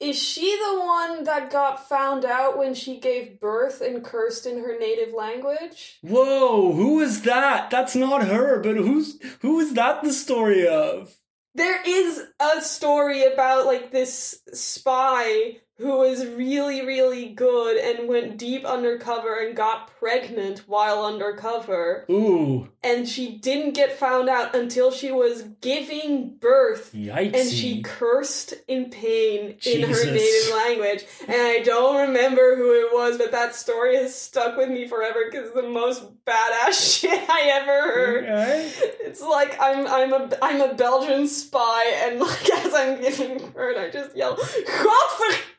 [0.01, 4.59] Is she the one that got found out when she gave birth and cursed in
[4.59, 5.99] her native language?
[6.03, 7.71] Whoa, who is that?
[7.71, 11.15] That's not her, but who's who is that the story of?
[11.55, 18.39] There is a story about like this spy who was really, really good and went
[18.39, 22.05] deep undercover and got pregnant while undercover.
[22.09, 26.93] Ooh, And she didn't get found out until she was giving birth.
[26.95, 27.35] yikesy.
[27.41, 31.05] And she cursed in pain in her native language.
[31.27, 35.25] And I don't remember who it was, but that story has stuck with me forever
[35.29, 38.25] because the most badass shit I ever heard.
[38.25, 38.73] Okay.
[39.01, 43.77] It's like I'm I'm a I'm a Belgian spy, and like as I'm giving birth,
[43.77, 44.37] I just yell,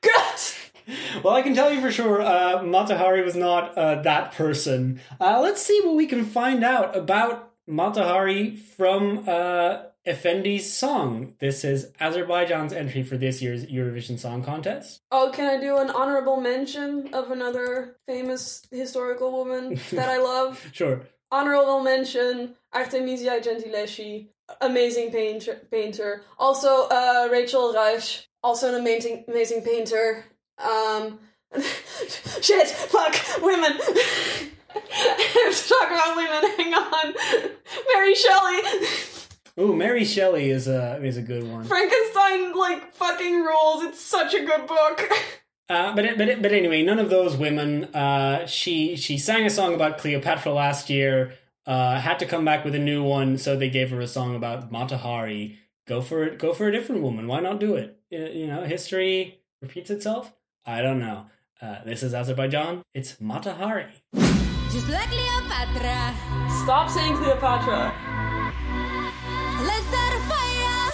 [0.05, 4.33] "Godvergut!" Well, I can tell you for sure, uh, Mata Hari was not uh, that
[4.33, 4.99] person.
[5.19, 11.33] Uh, let's see what we can find out about Mata Hari from uh, Efendi's song.
[11.39, 15.01] This is Azerbaijan's entry for this year's Eurovision Song Contest.
[15.11, 20.63] Oh, can I do an honorable mention of another famous historical woman that I love?
[20.73, 21.01] Sure.
[21.31, 24.27] honorable mention Artemisia Gentileschi,
[24.61, 25.61] amazing painter.
[25.71, 26.21] painter.
[26.37, 30.23] Also, uh, Rachel Ruysch, also an amazing amazing painter.
[30.59, 31.19] Um,
[32.41, 33.73] shit, fuck, women.
[33.73, 34.49] I
[35.45, 36.51] have to talk about women.
[36.57, 37.13] Hang on,
[37.93, 38.61] Mary Shelley.
[39.59, 41.65] Ooh, Mary Shelley is a is a good one.
[41.65, 43.83] Frankenstein like fucking rules.
[43.83, 45.09] It's such a good book.
[45.67, 47.85] Uh, but but but anyway, none of those women.
[47.85, 51.33] Uh, she she sang a song about Cleopatra last year.
[51.65, 54.35] Uh, had to come back with a new one, so they gave her a song
[54.35, 55.57] about Mata Hari.
[55.87, 56.37] Go for it.
[56.37, 57.25] Go for a different woman.
[57.25, 57.97] Why not do it?
[58.15, 60.31] You know, history repeats itself.
[60.65, 61.25] I don't know.
[61.61, 62.81] Uh, this is Azerbaijan.
[62.93, 63.87] It's Mata Hari.
[64.13, 66.15] Just like Cleopatra.
[66.63, 67.93] Stop saying Cleopatra.
[69.63, 70.91] Let's start a fire.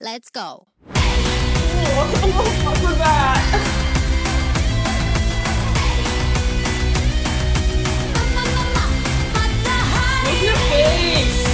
[0.00, 0.66] Let's go.
[0.84, 2.18] What the
[2.62, 3.76] fuck was that?
[10.24, 11.49] Make your face.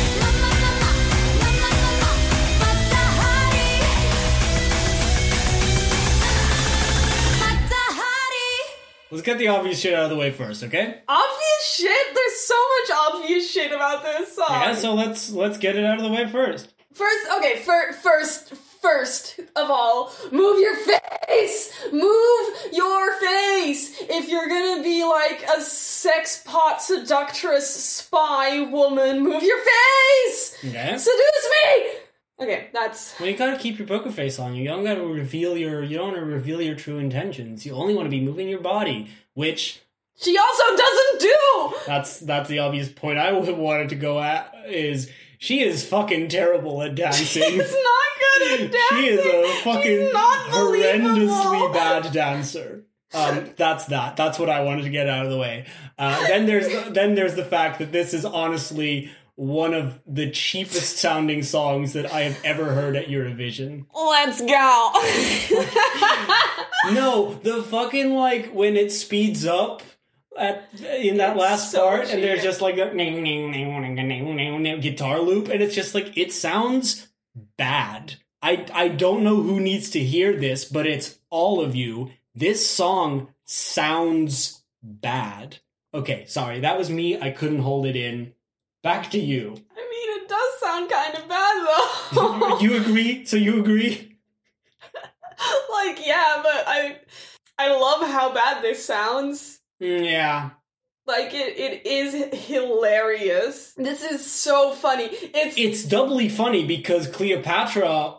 [9.17, 11.01] Let's get the obvious shit out of the way first, okay?
[11.09, 12.15] Obvious shit.
[12.15, 14.47] There's so much obvious shit about this song.
[14.51, 14.75] Yeah.
[14.75, 16.75] So let's let's get it out of the way first.
[16.93, 21.73] First, okay, fir- first, first of all, move your face!
[21.91, 24.03] Move your face!
[24.03, 30.59] If you're gonna be like a sex pot seductress spy woman, move your face!
[30.63, 30.99] Okay.
[30.99, 31.87] Seduce me!
[32.39, 34.55] Okay, that's Well, you gotta keep your poker face on.
[34.55, 35.83] You don't gotta reveal your.
[35.83, 37.65] You don't want to reveal your true intentions.
[37.65, 39.81] You only want to be moving your body, which
[40.19, 41.75] she also doesn't do.
[41.87, 44.53] that's that's the obvious point I wanted to go at.
[44.69, 47.27] Is she is fucking terrible at dancing.
[47.27, 48.99] She's not good at dancing.
[48.99, 52.85] she is a fucking not horrendously bad dancer.
[53.15, 54.17] Um, that's that.
[54.17, 55.67] That's what I wanted to get out of the way.
[55.99, 60.97] Uh, then there's then there's the fact that this is honestly one of the cheapest
[60.99, 63.87] sounding songs that I have ever heard at Eurovision.
[63.95, 64.93] Let's go.
[66.93, 69.83] No, the fucking like when it speeds up
[70.39, 72.95] at in that It's last so part, and there's just like that
[74.81, 77.09] guitar loop, and it's just like it sounds
[77.57, 78.17] bad.
[78.43, 82.11] I I don't know who needs to hear this, but it's all of you.
[82.35, 85.59] This song sounds bad.
[85.93, 87.21] Okay, sorry, that was me.
[87.21, 88.35] I couldn't hold it in.
[88.87, 89.49] Back to you.
[89.77, 92.59] I mean, it does sound kind of bad though.
[92.61, 93.25] you agree?
[93.25, 94.17] So you agree?
[95.73, 96.99] like, yeah, but I,
[97.59, 99.59] I love how bad this sounds.
[99.83, 100.51] Mm, Yeah.
[101.05, 103.73] Like it, it is hilarious.
[103.77, 105.09] This is so funny.
[105.11, 108.15] It's it's doubly funny because Cleopatra,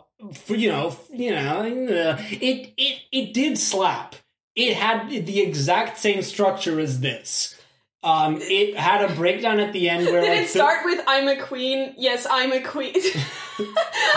[0.48, 4.16] you know, you know, uh, it it it did slap.
[4.54, 7.57] It had the exact same structure as this.
[8.02, 11.26] Um, it had a breakdown at the end where Did like, it start with "I'm
[11.26, 11.94] a queen"?
[11.98, 12.94] Yes, I'm a queen.
[13.58, 13.66] I'm,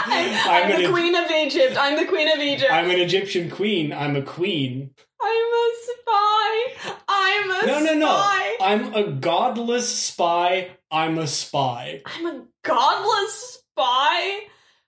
[0.05, 1.75] I'm I'm the queen of Egypt.
[1.79, 2.71] I'm the queen of Egypt.
[2.71, 3.91] I'm an Egyptian queen.
[3.91, 4.91] I'm a queen.
[5.21, 6.93] I'm a spy.
[7.07, 8.07] I'm a No, no, no.
[8.07, 8.57] spy.
[8.61, 10.69] I'm a godless spy.
[10.91, 12.01] I'm a spy.
[12.05, 14.39] I'm a godless spy.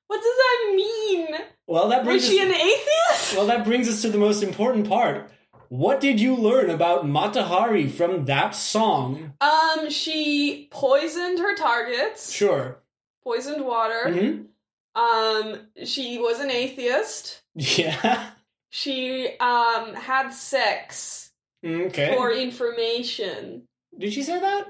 [0.07, 1.27] What does that mean?
[1.65, 3.35] Well, that Was she us, an atheist?
[3.35, 5.31] well that brings us to the most important part.
[5.75, 9.33] What did you learn about Mata Hari from that song?
[9.41, 12.31] Um, she poisoned her targets.
[12.31, 12.77] Sure.
[13.23, 14.13] Poisoned water.
[14.13, 14.41] hmm
[15.01, 17.41] Um, she was an atheist.
[17.55, 18.29] Yeah.
[18.75, 21.31] She um had sex
[21.63, 22.15] Okay.
[22.15, 23.67] for information.
[23.97, 24.65] Did she say that?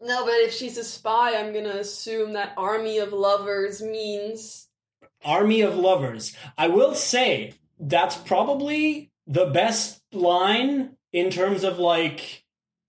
[0.00, 4.68] No, but if she's a spy, I'm gonna assume that army of lovers means
[5.24, 6.36] Army of Lovers.
[6.58, 12.44] I will say that's probably the best line in terms of like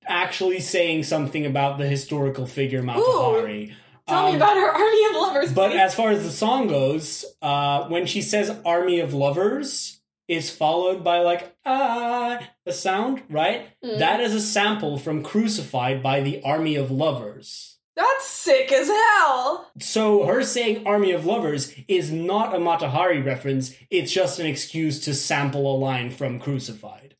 [0.07, 3.73] actually saying something about the historical figure Mata Hari.
[4.07, 5.53] tell me Um, about her army of lovers.
[5.53, 5.79] But please.
[5.79, 11.03] as far as the song goes, uh, when she says "Army of Lovers," is followed
[11.03, 13.67] by like ah the sound, right?
[13.83, 13.99] Mm.
[13.99, 17.74] That is a sample from "Crucified" by the Army of Lovers.
[17.95, 19.71] That's sick as hell.
[19.79, 23.73] So her saying "Army of Lovers" is not a Mata Hari reference.
[23.89, 27.15] It's just an excuse to sample a line from "Crucified."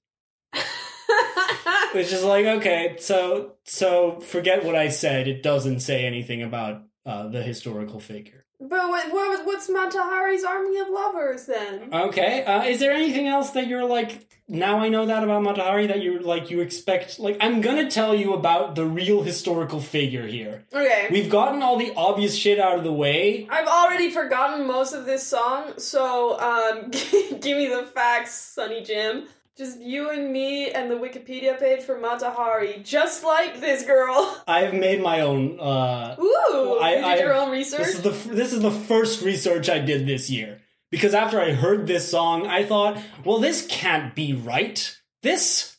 [1.93, 5.27] Which is like okay, so so forget what I said.
[5.27, 8.44] It doesn't say anything about uh, the historical figure.
[8.59, 11.93] But what, what, what's Mata Hari's army of lovers then?
[11.93, 12.43] Okay.
[12.45, 14.27] Uh, is there anything else that you're like?
[14.47, 17.19] Now I know that about Mata Hari that you're like you expect.
[17.19, 20.65] Like I'm gonna tell you about the real historical figure here.
[20.71, 21.07] Okay.
[21.11, 23.47] We've gotten all the obvious shit out of the way.
[23.49, 29.25] I've already forgotten most of this song, so um, give me the facts, Sonny Jim.
[29.57, 34.43] Just you and me and the Wikipedia page for Mata Hari, just like this girl.
[34.47, 35.57] I've made my own.
[35.59, 37.79] Uh, Ooh, I- you did I- your own research.
[37.79, 40.59] this is the this is the first research I did this year
[40.91, 44.97] because after I heard this song, I thought, well, this can't be right.
[45.23, 45.77] This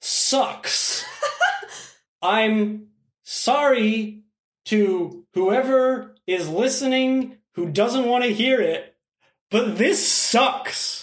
[0.00, 1.04] sucks.
[2.22, 2.88] I'm
[3.24, 4.22] sorry
[4.66, 8.94] to whoever is listening who doesn't want to hear it,
[9.50, 11.01] but this sucks.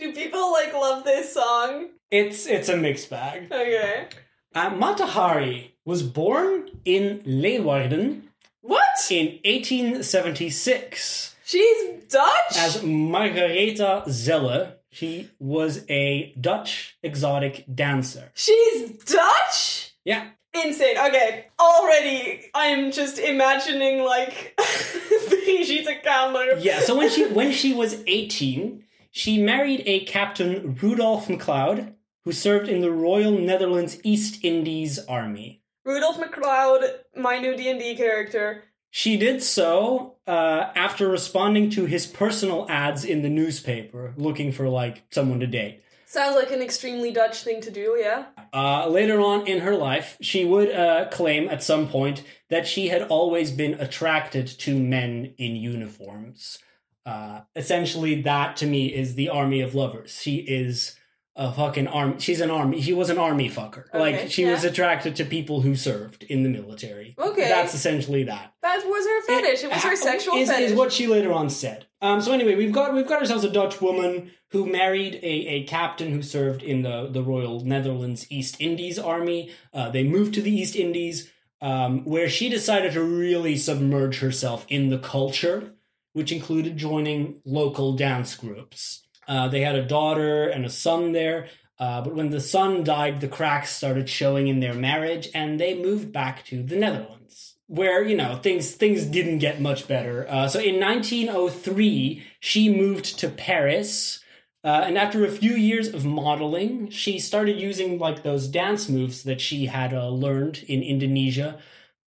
[0.00, 1.88] Do people like love this song?
[2.10, 3.52] It's it's a mixed bag.
[3.52, 4.06] Okay.
[4.54, 8.22] Uh, Mata Hari was born in Leeuwarden
[8.62, 8.82] What?
[9.10, 12.56] in 1876 She's Dutch?
[12.56, 14.74] as Margaretha Zelle.
[14.92, 18.30] She was a Dutch exotic dancer.
[18.34, 19.92] She's Dutch?
[20.04, 20.96] Yeah, Insane.
[20.98, 21.46] Okay.
[21.60, 24.56] Already, I'm just imagining like
[25.28, 26.56] Brigitte Kamer.
[26.60, 26.80] yeah.
[26.80, 28.79] So when she when she was 18,
[29.10, 31.94] she married a Captain Rudolf MacLeod,
[32.24, 35.62] who served in the Royal Netherlands East Indies Army.
[35.84, 36.84] Rudolf MacLeod,
[37.16, 38.64] my new D&D character.
[38.90, 44.68] She did so uh, after responding to his personal ads in the newspaper, looking for
[44.68, 45.82] like someone to date.
[46.06, 48.26] Sounds like an extremely Dutch thing to do, yeah?
[48.52, 52.88] Uh, later on in her life, she would uh, claim at some point that she
[52.88, 56.58] had always been attracted to men in uniforms.
[57.06, 60.20] Uh, essentially, that to me is the army of lovers.
[60.20, 60.96] She is
[61.36, 62.18] a fucking arm.
[62.18, 62.82] She's an army.
[62.82, 63.86] She was an army fucker.
[63.88, 67.14] Okay, like she was attracted to people who served in the military.
[67.18, 67.48] Okay.
[67.48, 68.52] that's essentially that.
[68.62, 69.64] That was her fetish.
[69.64, 70.72] It was her sexual is, fetish.
[70.72, 71.86] is what she later on said.
[72.02, 75.64] Um, so anyway, we've got we've got ourselves a Dutch woman who married a, a
[75.64, 79.50] captain who served in the the Royal Netherlands East Indies Army.
[79.72, 81.30] Uh, they moved to the East Indies,
[81.62, 85.74] um, where she decided to really submerge herself in the culture,
[86.12, 89.06] which included joining local dance groups.
[89.28, 91.48] Uh, they had a daughter and a son there.
[91.80, 95.74] Uh, but when the son died, the cracks started showing in their marriage, and they
[95.74, 100.26] moved back to the Netherlands, where you know things things didn't get much better.
[100.28, 104.22] Uh, so in 1903, she moved to Paris,
[104.62, 109.22] uh, and after a few years of modeling, she started using like those dance moves
[109.22, 111.58] that she had uh, learned in Indonesia.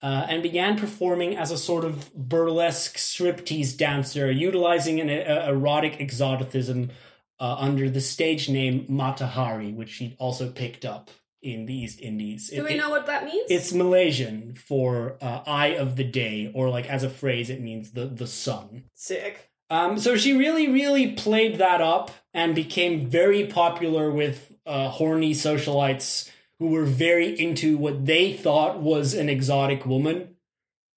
[0.04, 5.96] Uh, and began performing as a sort of burlesque striptease dancer, utilizing an uh, erotic
[6.02, 6.92] exoticism
[7.40, 11.10] uh, under the stage name Mata Hari, which she also picked up
[11.42, 12.50] in the East Indies.
[12.50, 13.48] Do It- we it- know what that means?
[13.50, 17.92] It's Malaysian for uh, "eye of the day," or like as a phrase, it means
[17.92, 18.84] the the sun.
[18.94, 19.50] sick.
[19.70, 25.34] Um, so she really, really played that up and became very popular with uh, horny
[25.34, 26.30] socialites
[26.60, 30.36] who were very into what they thought was an exotic woman,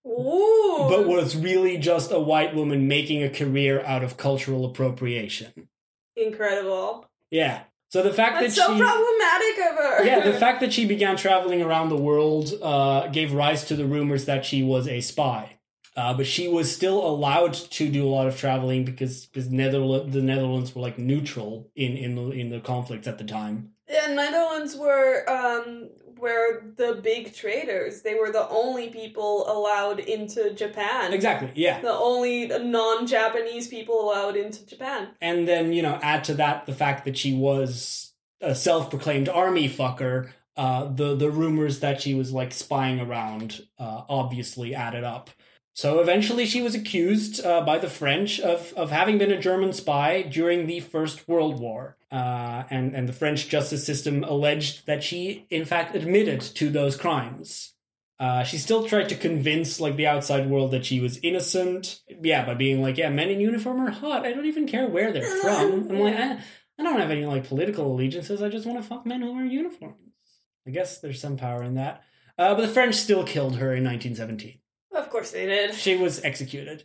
[0.06, 0.86] Ooh.
[0.88, 5.68] but was really just a white woman making a career out of cultural appropriation.
[6.16, 7.06] incredible.
[7.30, 7.62] Yeah.
[7.90, 10.04] So the fact That's that so she, problematic of her.
[10.04, 13.86] yeah, the fact that she began traveling around the world uh, gave rise to the
[13.86, 15.52] rumors that she was a spy.
[15.96, 20.12] Uh, but she was still allowed to do a lot of traveling because, because Netherlands,
[20.12, 23.70] the Netherlands were like neutral in in the in the conflicts at the time.
[23.88, 28.02] Yeah, Netherlands were um were the big traders.
[28.02, 31.12] They were the only people allowed into Japan.
[31.12, 31.52] Exactly.
[31.54, 31.80] Yeah.
[31.80, 35.08] The only non-Japanese people allowed into Japan.
[35.20, 39.68] And then you know, add to that the fact that she was a self-proclaimed army
[39.68, 40.30] fucker.
[40.56, 45.28] Uh, the the rumors that she was like spying around uh, obviously added up.
[45.76, 49.74] So eventually, she was accused uh, by the French of, of having been a German
[49.74, 51.98] spy during the First World War.
[52.10, 56.96] Uh, and, and the French justice system alleged that she, in fact, admitted to those
[56.96, 57.74] crimes.
[58.18, 62.00] Uh, she still tried to convince like the outside world that she was innocent.
[62.22, 64.24] Yeah, by being like, yeah, men in uniform are hot.
[64.24, 65.90] I don't even care where they're from.
[65.90, 66.40] I'm like, I,
[66.78, 68.40] I don't have any like political allegiances.
[68.40, 70.14] I just want to fuck men who wear uniforms.
[70.66, 72.02] I guess there's some power in that.
[72.38, 74.60] Uh, but the French still killed her in 1917
[74.96, 75.74] Of course they did.
[75.74, 76.84] she was executed.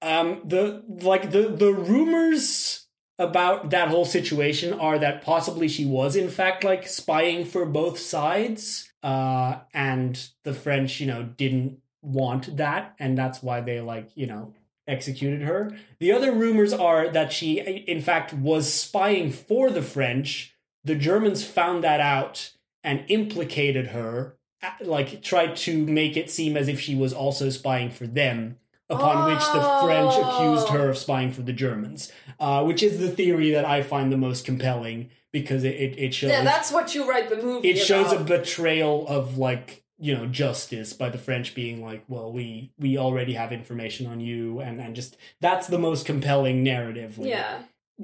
[0.00, 2.86] Um, the like the the rumors
[3.18, 7.98] about that whole situation are that possibly she was in fact like spying for both
[7.98, 14.10] sides, uh, and the French, you know, didn't want that, and that's why they like
[14.14, 14.54] you know
[14.86, 15.76] executed her.
[16.00, 20.54] The other rumors are that she, in fact, was spying for the French.
[20.84, 22.52] The Germans found that out
[22.82, 24.37] and implicated her
[24.80, 28.58] like tried to make it seem as if she was also spying for them
[28.90, 30.22] upon which the french Oh.
[30.56, 34.10] accused her of spying for the germans uh, which is the theory that i find
[34.10, 37.68] the most compelling because it, it, it shows Yeah, that's what you write the movie
[37.68, 42.32] it shows a betrayal of like you know justice by the french being like well
[42.32, 47.18] we we already have information on you and and just that's the most compelling narrative
[47.18, 47.62] yeah.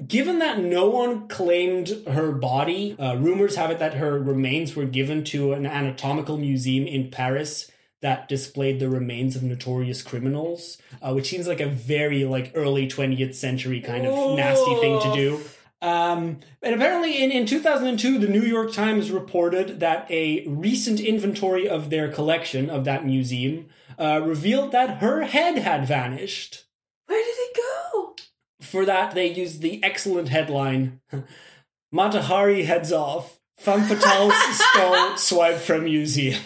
[0.09, 4.87] Given that no one claimed her body, uh, rumors have it that her remains were
[4.87, 7.71] given to an anatomical museum in Paris
[8.03, 12.89] that displayed the remains of notorious criminals, uh, which seems like a very like early
[12.89, 15.41] 20th century kind of nasty thing to do.
[15.81, 21.69] Um, and apparently, in, in 2002, the New York Times reported that a recent inventory
[21.69, 23.67] of their collection of that museum
[23.99, 26.65] uh, revealed that her head had vanished.
[27.07, 27.84] Where did it go?
[28.75, 31.01] For that, they used the excellent headline
[31.93, 33.39] Mata Hari heads off.
[33.57, 36.43] Femme Fatale's skull swiped from museum.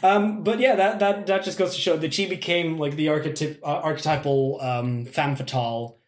[0.00, 3.08] Um, but yeah, that, that that just goes to show that she became like the
[3.08, 5.98] archetyp- uh, archetypal um, femme fatale,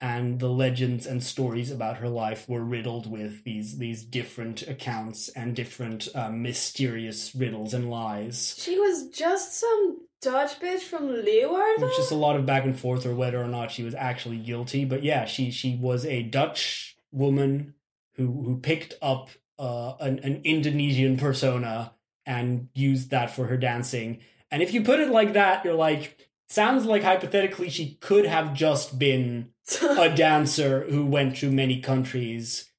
[0.00, 5.30] and the legends and stories about her life were riddled with these these different accounts
[5.30, 8.54] and different um, mysterious riddles and lies.
[8.56, 11.82] She was just some Dutch bitch from Leeuwarden?
[11.82, 14.38] It's just a lot of back and forth or whether or not she was actually
[14.38, 14.84] guilty.
[14.84, 17.74] But yeah, she she was a Dutch woman
[18.14, 21.92] who who picked up uh, an, an Indonesian persona
[22.26, 24.20] and used that for her dancing.
[24.50, 28.54] And if you put it like that, you're like, sounds like hypothetically she could have
[28.54, 29.50] just been
[29.82, 32.70] a dancer who went to many countries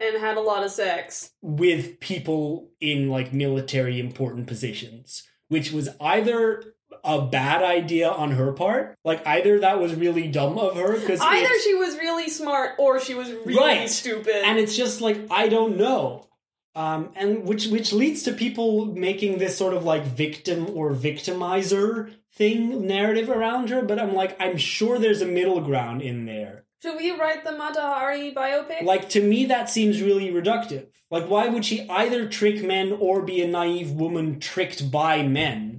[0.00, 1.30] and had a lot of sex.
[1.40, 6.74] with people in like military important positions, which was either
[7.04, 8.94] a bad idea on her part.
[9.04, 13.00] Like either that was really dumb of her because Either she was really smart or
[13.00, 13.90] she was really Right.
[13.90, 14.36] stupid.
[14.44, 16.28] and it's just like I don't know.
[16.74, 22.12] Um, and which which leads to people making this sort of like victim or victimizer
[22.34, 23.82] thing narrative around her.
[23.82, 26.64] But I'm like, I'm sure there's a middle ground in there.
[26.82, 28.82] Should we write the Mata Hari biopic?
[28.82, 30.86] Like to me, that seems really reductive.
[31.10, 35.71] Like, why would she either trick men or be a naive woman tricked by men?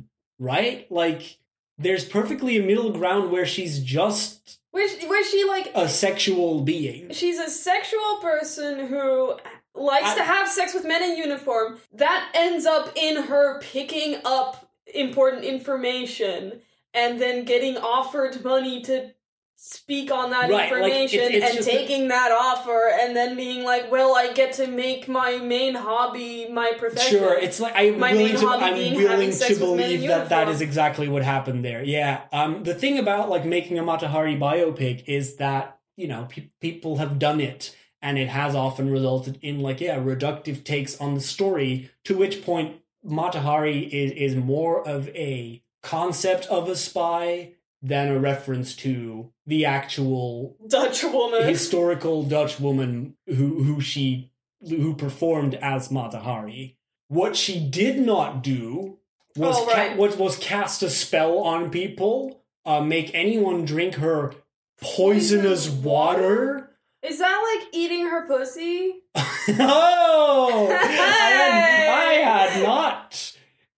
[0.47, 0.91] Right?
[0.91, 1.37] Like,
[1.77, 6.59] there's perfectly a middle ground where she's just Where, she- where she like a sexual
[6.61, 7.11] being.
[7.13, 9.35] she's a sexual person who
[9.73, 11.79] likes I- to have sex with men in uniform.
[11.93, 16.59] That ends up in her picking up important information
[16.93, 19.11] and then getting offered money to
[19.55, 23.15] speak on that Right, like, information it's- it's and just a- taking that offer and
[23.15, 27.59] then being like, "Well, I get to make my main hobby my profession." Sure, it's
[27.59, 30.49] like I'm My willing to I'm willing to sex with men in believe that that
[30.49, 31.83] is exactly what happened there.
[31.83, 32.21] Yeah.
[32.31, 36.49] Um the thing about like making a Mata Hari biopic is that, you know, pe-
[36.59, 41.13] people have done it and it has often resulted in like yeah, reductive takes on
[41.15, 46.75] the story to which point Mata Hari is is more of a concept of a
[46.75, 51.47] spy than a reference to the actual Dutch woman.
[51.47, 54.31] historical Dutch woman who who she
[54.67, 56.77] who performed as Mata Hari.
[57.09, 58.97] What she did not do
[59.35, 59.97] was Oh, right.
[59.97, 64.33] what was cast a spell on people, uh, make anyone drink her
[64.81, 66.69] poisonous Poisonous water.
[67.01, 69.01] Is that like eating her pussy?
[69.15, 73.33] oh, I, had, I had not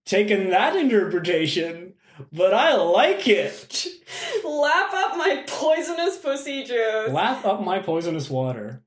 [0.06, 1.85] taken that interpretation,
[2.32, 3.86] but I like it.
[4.44, 7.10] Lap up my poisonous pussy juice.
[7.10, 8.82] Lap up my poisonous water.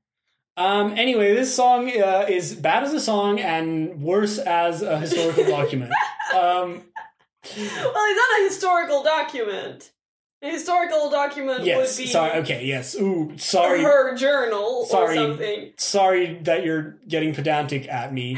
[0.57, 5.45] Um, anyway, this song uh, is bad as a song and worse as a historical
[5.49, 5.91] document.
[6.35, 6.83] Um,
[7.55, 9.91] Well, it's not a historical document.
[10.41, 12.31] A historical document yes, would be sorry.
[12.39, 12.95] Okay, yes.
[12.95, 13.81] Ooh, sorry.
[13.81, 15.17] her journal Sorry.
[15.17, 15.73] or something.
[15.77, 18.37] Sorry that you're getting pedantic at me.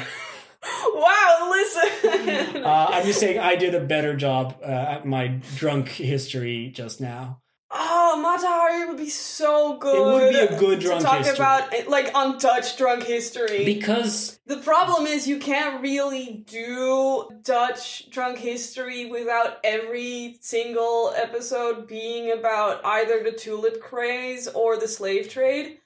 [1.49, 2.61] Listen.
[2.61, 7.01] Uh, I'm just saying I did a better job uh, at my drunk history just
[7.01, 7.41] now.
[7.71, 9.95] oh, Mata Hari would be so good.
[9.95, 11.35] It would be a good drunk to talk history.
[11.35, 13.65] about it, like on Dutch drunk history.
[13.65, 21.87] Because The problem is you can't really do Dutch drunk history without every single episode
[21.87, 25.77] being about either the tulip craze or the slave trade.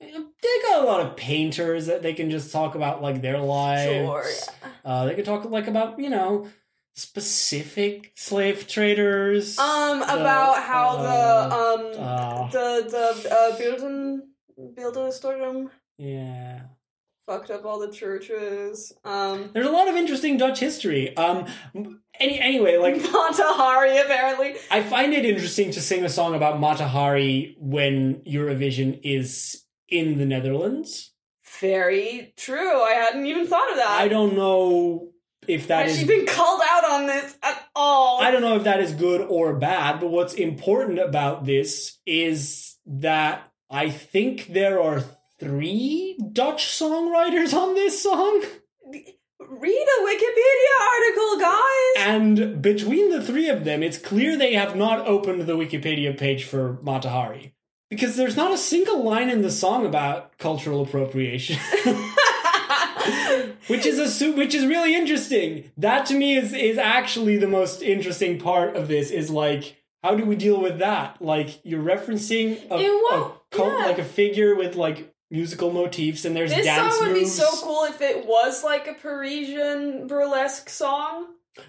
[0.00, 0.12] they
[0.62, 3.84] got a lot of painters that they can just talk about like their lives.
[3.84, 4.24] Sure.
[4.84, 6.48] Uh, they could talk like about you know
[6.94, 9.58] specific slave traders.
[9.58, 14.22] Um, the, about how uh, the um uh, the the uh, Bilden
[14.58, 16.62] Bildenhistorium yeah.
[17.26, 18.92] fucked up all the churches.
[19.04, 21.16] Um, There's a lot of interesting Dutch history.
[21.16, 21.46] Um,
[22.18, 24.56] any anyway, like Mata Hari apparently.
[24.70, 30.18] I find it interesting to sing a song about Mata Hari when Eurovision is in
[30.18, 31.12] the Netherlands.
[31.58, 32.82] Very true.
[32.82, 33.90] I hadn't even thought of that.
[33.90, 35.10] I don't know
[35.48, 38.22] if that Has is she been called out on this at all?
[38.22, 42.76] I don't know if that is good or bad, but what's important about this is
[42.86, 45.02] that I think there are
[45.38, 48.42] three Dutch songwriters on this song.
[49.40, 51.96] Read a Wikipedia article, guys.
[51.98, 56.44] And between the three of them, it's clear they have not opened the Wikipedia page
[56.44, 57.54] for Mata Hari.
[57.90, 61.58] Because there's not a single line in the song about cultural appropriation.
[63.66, 65.70] which is a su- which is really interesting.
[65.76, 70.14] That to me is is actually the most interesting part of this is like how
[70.14, 71.20] do we deal with that?
[71.20, 73.86] Like you're referencing a, a cult, yeah.
[73.86, 77.48] like a figure with like musical motifs and there's this dance song would be so
[77.62, 81.26] cool if it was like a Parisian burlesque song.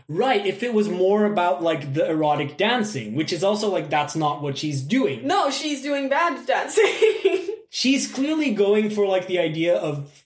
[0.07, 4.15] Right, if it was more about like the erotic dancing, which is also like that's
[4.15, 5.25] not what she's doing.
[5.27, 6.86] No, she's doing bad dancing.
[7.73, 10.25] She's clearly going for like the idea of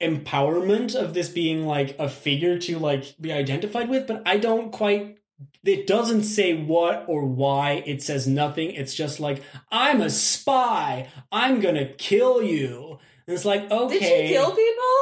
[0.00, 4.70] empowerment of this being like a figure to like be identified with, but I don't
[4.70, 5.18] quite
[5.64, 7.82] it doesn't say what or why.
[7.86, 8.70] It says nothing.
[8.70, 11.08] It's just like I'm a spy.
[11.32, 13.00] I'm going to kill you.
[13.26, 13.98] And it's like, okay.
[13.98, 14.94] Did she kill people?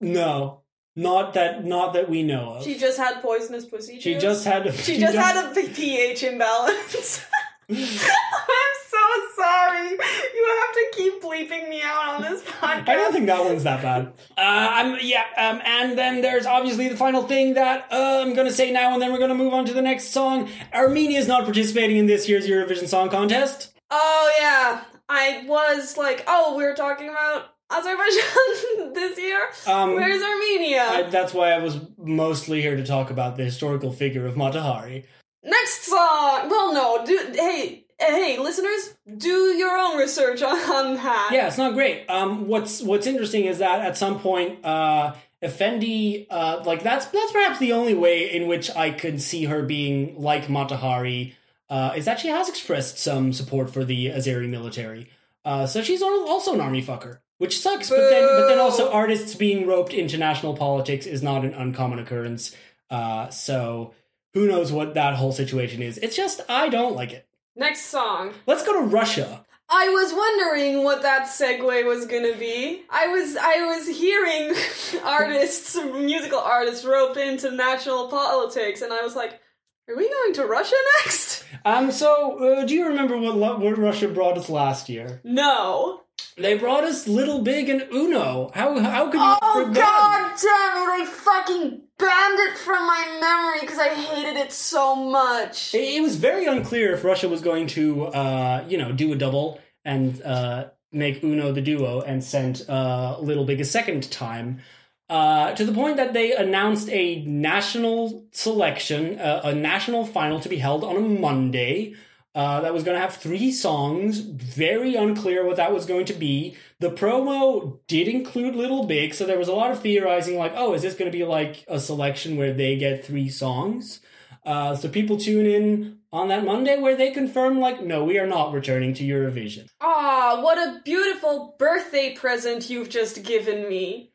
[0.00, 0.63] No.
[0.96, 2.64] Not that not that we know of.
[2.64, 4.22] She just had poisonous pussy She juice?
[4.22, 7.24] just had She just had a pH imbalance.
[7.70, 8.98] I'm so
[9.36, 9.88] sorry.
[9.90, 12.88] You have to keep bleeping me out on this podcast.
[12.88, 14.12] I don't think that one's that bad.
[14.36, 18.52] Uh, I'm yeah, um, and then there's obviously the final thing that uh, I'm gonna
[18.52, 20.48] say now, and then we're gonna move on to the next song.
[20.72, 23.72] Armenia is not participating in this year's Eurovision Song Contest.
[23.90, 29.48] Oh yeah, I was like, oh, we were talking about Azerbaijan this year.
[29.66, 30.82] Um, Where's Armenia?
[30.82, 34.62] I, that's why I was mostly here to talk about the historical figure of Mata
[34.62, 35.06] Hari.
[35.42, 36.48] Next song.
[36.48, 37.04] Well, no.
[37.04, 41.30] Do hey hey listeners, do your own research on, on that.
[41.32, 42.08] Yeah, it's not great.
[42.08, 47.32] Um, what's what's interesting is that at some point, uh, Efendi, uh, like that's that's
[47.32, 51.36] perhaps the only way in which I could see her being like Mata Hari,
[51.68, 55.10] uh, is that she has expressed some support for the Azeri military.
[55.44, 57.90] Uh, so she's also an army fucker, which sucks.
[57.90, 61.98] But then, but then also artists being roped into national politics is not an uncommon
[61.98, 62.54] occurrence.
[62.90, 63.94] Uh, so
[64.34, 65.98] who knows what that whole situation is?
[65.98, 67.26] It's just I don't like it.
[67.56, 68.32] Next song.
[68.46, 69.44] Let's go to Russia.
[69.68, 72.82] I was wondering what that segue was gonna be.
[72.90, 74.54] I was I was hearing
[75.04, 79.40] artists, musical artists, rope into national politics, and I was like,
[79.88, 84.08] "Are we going to Russia next?" Um, so uh, do you remember what, what Russia
[84.08, 85.20] brought us last year?
[85.24, 86.03] No.
[86.36, 88.50] They brought us Little Big and Uno.
[88.54, 89.84] How how could you Oh forget?
[89.84, 91.02] god damn it!
[91.02, 95.74] I fucking banned it from my memory because I hated it so much.
[95.74, 99.16] It, it was very unclear if Russia was going to, uh, you know, do a
[99.16, 104.60] double and uh, make Uno the duo and send uh, Little Big a second time.
[105.08, 110.48] Uh, to the point that they announced a national selection, uh, a national final to
[110.48, 111.94] be held on a Monday.
[112.34, 114.18] Uh, that was going to have three songs.
[114.18, 116.56] Very unclear what that was going to be.
[116.80, 120.74] The promo did include Little Big, so there was a lot of theorizing, like, oh,
[120.74, 124.00] is this going to be like a selection where they get three songs?
[124.44, 128.26] Uh, so people tune in on that Monday where they confirm, like, no, we are
[128.26, 129.68] not returning to Eurovision.
[129.80, 134.12] Ah, what a beautiful birthday present you've just given me.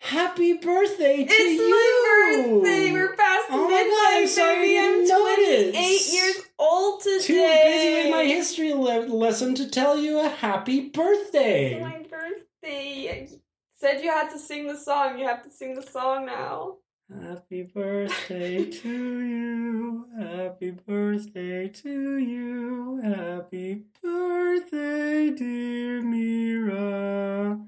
[0.00, 1.70] Happy birthday to It's you!
[1.70, 2.92] my birthday.
[2.92, 4.78] We're past Oh my God, I'm midnight, sorry.
[4.78, 6.12] I'm didn't 28 notice.
[6.14, 7.22] years old today.
[7.26, 11.74] Too busy with my history le- lesson to tell you a happy birthday.
[11.74, 13.10] It's my birthday.
[13.10, 13.28] I
[13.74, 15.18] said you had to sing the song.
[15.18, 16.76] You have to sing the song now.
[17.22, 20.06] Happy birthday to you.
[20.18, 23.00] Happy birthday to you.
[23.02, 27.58] Happy birthday, dear Mira.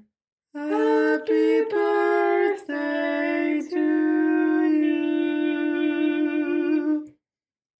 [0.59, 3.79] Happy birthday to
[6.99, 7.07] you.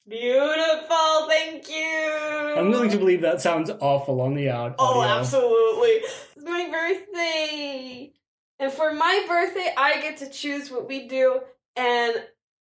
[0.08, 1.28] Beautiful.
[1.28, 2.54] Thank you.
[2.58, 4.76] I'm willing to believe that sounds awful on the out.
[4.80, 5.20] Oh, audio.
[5.20, 5.90] absolutely.
[5.90, 8.14] It's my birthday.
[8.60, 11.42] And for my birthday, I get to choose what we do,
[11.76, 12.16] and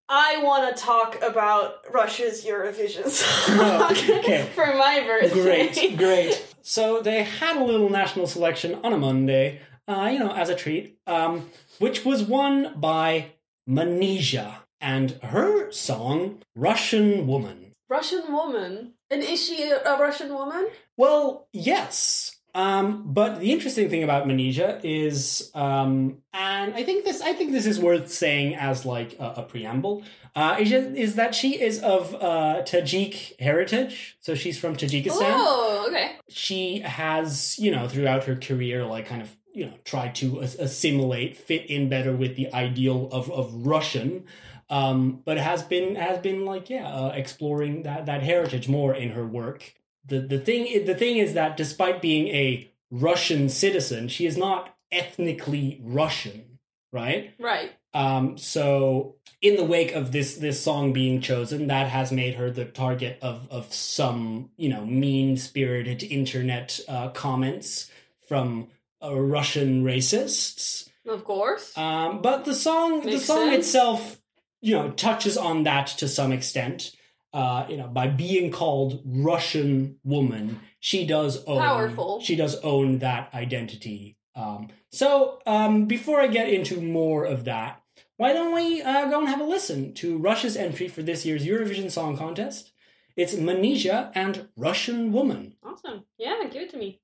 [0.09, 3.89] I want to talk about Russia's Eurovision song Oh,
[4.19, 4.49] okay.
[4.55, 5.43] for my birthday.
[5.75, 6.45] Great, great.
[6.63, 10.55] So they had a little national selection on a Monday, uh, you know, as a
[10.55, 13.33] treat, um, which was won by
[13.69, 18.93] Manizha and her song "Russian Woman." Russian woman.
[19.11, 20.69] And is she a, a Russian woman?
[20.97, 22.35] Well, yes.
[22.55, 27.53] Um, but the interesting thing about Manizha is, um, and I think this, I think
[27.53, 30.03] this is worth saying as like a, a preamble,
[30.35, 34.19] uh, is, is that she is of uh, Tajik heritage.
[34.21, 35.21] So she's from Tajikistan.
[35.23, 36.17] Oh, okay.
[36.29, 41.37] she has, you know, throughout her career, like kind of, you know, try to assimilate,
[41.37, 44.25] fit in better with the ideal of, of Russian.
[44.71, 49.11] Um, but has been has been like yeah, uh, exploring that that heritage more in
[49.11, 49.75] her work.
[50.05, 54.77] The the thing the thing is that despite being a Russian citizen, she is not
[54.93, 56.59] ethnically Russian,
[56.93, 57.35] right?
[57.39, 57.73] Right.
[57.95, 62.51] Um, so in the wake of this this song being chosen, that has made her
[62.51, 67.91] the target of of some you know mean spirited internet uh, comments
[68.27, 68.69] from
[69.03, 70.89] uh, Russian racists.
[71.07, 71.77] Of course.
[71.77, 73.67] Um, but the song the song sense.
[73.67, 74.21] itself,
[74.61, 76.93] you know, touches on that to some extent.
[77.33, 82.21] Uh, you know, by being called Russian woman, she does own Powerful.
[82.21, 84.17] she does own that identity.
[84.35, 87.83] Um, so um, before I get into more of that,
[88.17, 91.45] why don't we uh, go and have a listen to Russia's entry for this year's
[91.47, 92.73] Eurovision Song Contest?
[93.17, 95.57] It's Manizha and Russian Woman.
[95.63, 96.05] awesome.
[96.19, 97.01] Yeah, give it to me.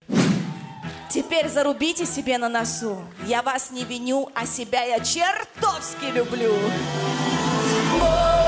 [1.14, 2.98] Теперь зарубите себе на носу.
[3.24, 6.52] Я вас не виню, а себя я чертовски люблю.
[8.00, 8.43] Борются,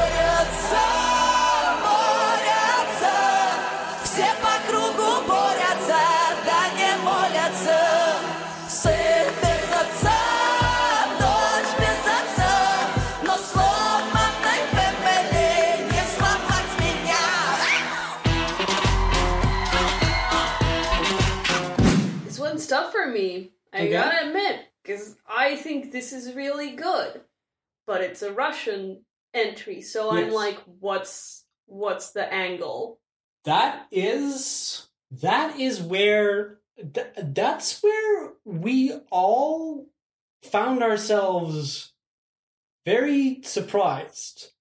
[23.16, 23.52] me.
[23.72, 23.90] I Okay.
[23.90, 27.22] gotta admit, because I think this is really good,
[27.86, 29.04] but it's a Russian
[29.34, 33.00] entry, so I'm like, what's what's the angle?
[33.44, 36.60] That is that is where
[36.94, 39.86] th- that's where we all
[40.42, 41.92] found ourselves
[42.84, 44.52] very surprised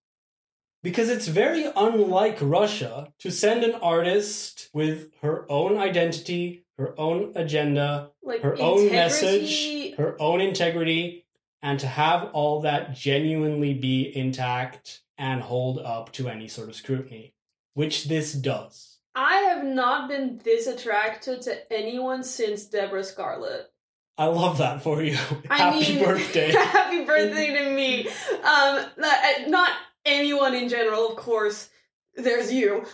[0.82, 7.32] because it's very unlike Russia to send an artist with her own identity, her own
[7.36, 11.26] agenda, Like her own message, her own integrity,
[11.62, 16.76] and to have all that genuinely be intact and hold up to any sort of
[16.76, 17.34] scrutiny,
[17.74, 18.98] which this does.
[19.16, 23.72] I have not been this attracted to anyone since Debrah Scarlett.
[24.18, 25.18] I love that for you.
[25.50, 26.52] I Happy mean, birthday.
[26.52, 28.08] happy birthday to me.
[28.08, 29.18] Um, not,
[29.48, 29.72] not
[30.06, 31.70] anyone in general, of course.
[32.16, 32.86] There's you,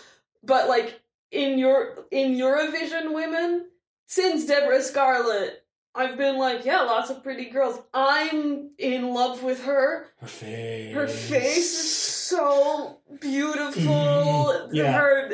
[0.44, 1.00] but like
[1.32, 3.68] in your in Eurovision women,
[4.12, 5.64] since Debrah Scarlett,
[5.96, 7.80] I've been like, yeah, lots of pretty girls.
[7.94, 10.08] I'm in love with her.
[10.20, 10.94] Her face.
[10.94, 13.82] Her face is so beautiful.
[13.84, 14.70] Mhm.
[14.74, 14.92] Yeah.
[14.92, 15.32] Her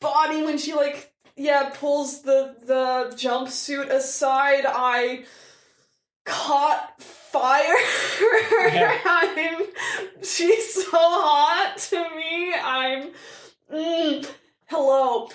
[0.00, 5.24] body when she like yeah pulls the the jumpsuit aside, I
[6.24, 7.76] caught fire.
[8.72, 8.98] Yeah.
[9.04, 9.64] I'm
[10.22, 12.54] she's so hot to me.
[12.54, 13.10] I'm
[13.70, 14.30] mm,
[14.64, 15.28] hello.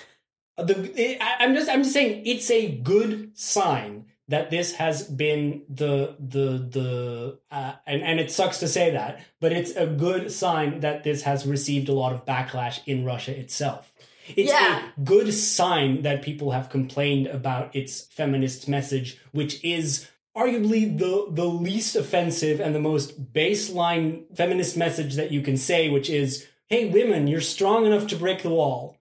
[0.64, 6.16] The I'm just I'm just saying it's a good sign that this has been the
[6.20, 10.82] the the uh, and and it sucks to say that, but it's a good sign
[10.82, 13.91] that this has received a lot of backlash in Russia itself.
[14.36, 14.89] It's Yeah.
[14.95, 20.07] a good sign that people have complained about its feminist message, which is
[20.38, 25.89] arguably the the least offensive and the most baseline feminist message that you can say,
[25.89, 28.97] which is, "Hey, women, you're strong enough to break the wall."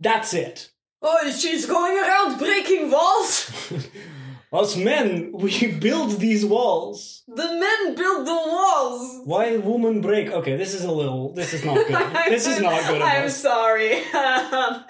[0.00, 0.71] That's it.
[1.02, 3.50] Oh, she's going around breaking walls.
[4.52, 7.22] Us men, we build these walls.
[7.26, 9.22] The men build the walls.
[9.24, 10.30] Why women break?
[10.30, 11.32] Okay, this is a little.
[11.32, 11.96] This is not good.
[12.32, 13.00] this is not good.
[13.00, 13.36] I'm us.
[13.40, 14.02] sorry.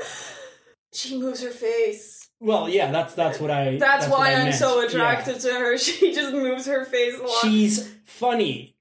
[0.95, 2.29] She moves her face.
[2.39, 3.79] Well, yeah, that's that's what I.
[3.79, 4.57] That's, what why I I'm meant.
[4.57, 4.87] so Yeah.
[4.89, 5.79] attracted to her.
[5.79, 7.39] She just moves her face a lot.
[7.41, 8.77] She's funny.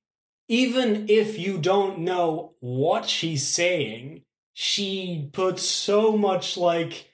[0.49, 4.23] Even if you don't know what she's saying,
[4.53, 7.10] she puts so much like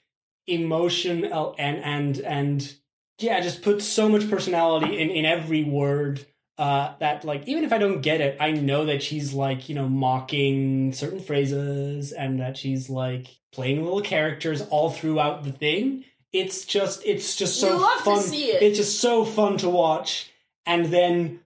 [0.47, 2.75] emotion and and and
[3.19, 6.25] yeah, just puts so much personality in in every word.
[6.57, 9.75] Uh, that like even if I don't get it, I know that she's like you
[9.75, 16.03] know mocking certain phrases and that she's like playing little characters all throughout the thing.
[16.33, 18.21] It's just it's just so You love to fun.
[18.21, 18.63] see it.
[18.63, 20.31] It's just so fun to watch.
[20.65, 21.41] And then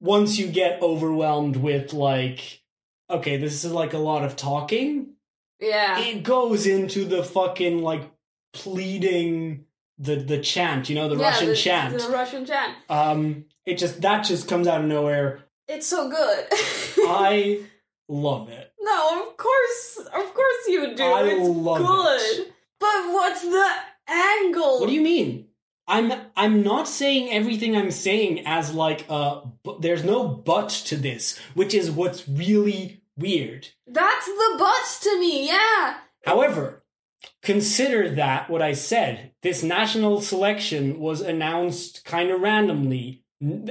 [0.00, 2.60] once you get overwhelmed with like,
[3.08, 5.14] okay, this is like a lot of talking,
[5.60, 6.00] yeah.
[6.00, 8.10] it goes into the fucking like
[8.52, 9.64] pleading
[9.98, 11.98] the the chant, you know, the Yeah, Russian the, chant.
[11.98, 12.74] The Russian chant.
[12.88, 15.40] um, it just that just comes out of nowhere.
[15.68, 16.46] It's so good.
[17.06, 17.60] I
[18.08, 18.72] love it.
[18.80, 21.02] no, of course, of course you do.
[21.04, 22.20] I it's love good.
[22.40, 22.52] it.
[22.80, 23.68] But what's the
[24.08, 24.80] angle?
[24.80, 25.46] What do you mean?
[25.86, 30.96] I'm I'm not saying everything I'm saying as like uh bu- there's no but to
[30.96, 33.68] this, which is what's really weird.
[33.86, 35.48] That's the but to me.
[35.48, 35.96] Yeah.
[36.24, 36.81] However,
[37.42, 39.32] consider that what I said.
[39.42, 43.24] This national selection was announced kind of randomly.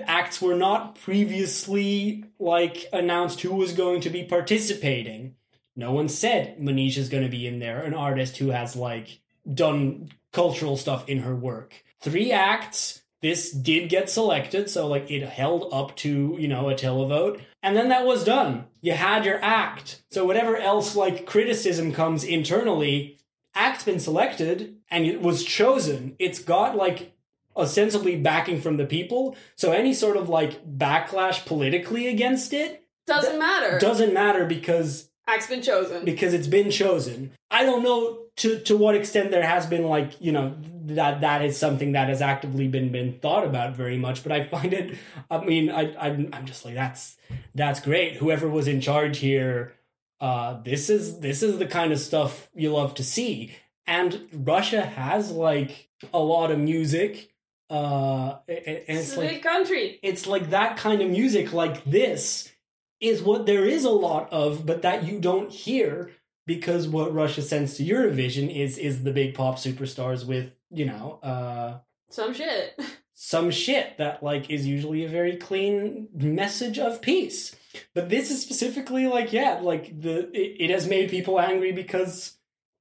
[0.06, 5.36] Acts were not previously like announced who was going to be participating.
[5.76, 9.22] No one said Manizha's going to be in there, an artist who has like
[9.52, 11.84] done cultural stuff in her work.
[12.02, 13.02] Three acts.
[13.22, 17.40] This did get selected, so like it held up to, you know, a televote.
[17.62, 18.66] And then that was done.
[18.82, 20.02] You had your act.
[20.10, 23.20] So whatever else like criticism comes internally,
[23.56, 26.16] act's been selected and it was chosen.
[26.20, 27.14] It's got like
[27.56, 29.36] ostensibly backing from the people.
[29.56, 33.78] So any sort of like backlash politically against it Doesn't matter.
[33.80, 36.04] doesn't matter because Act's been chosen.
[36.06, 37.32] because it's been chosen.
[37.50, 41.44] I don't know to to what extent there has been like you know that that
[41.44, 44.24] is something that has actively been been thought about very much.
[44.24, 44.98] But I find it.
[45.30, 47.18] I mean, I I'm, I'm just like that's
[47.54, 48.16] that's great.
[48.16, 49.74] Whoever was in charge here,
[50.22, 53.54] uh, this is this is the kind of stuff you love to see.
[53.88, 57.30] And Russia has like a lot of music.
[57.70, 60.00] Uh, and it's it's a big country.
[60.04, 62.52] it's like that kind of music like this
[63.00, 66.12] is what there is a lot of but that you don't hear
[66.46, 71.20] because what Russia sends to Eurovision is is the big pop superstars with you know
[71.24, 72.78] uh Some shit.
[73.24, 77.56] some shit that like is usually a very clean message of peace
[77.94, 82.36] but this is specifically like yeah like the it, it has made people angry because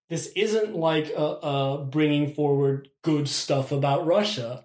[0.08, 4.64] this isn't like a, a bringing forward good stuff about Russia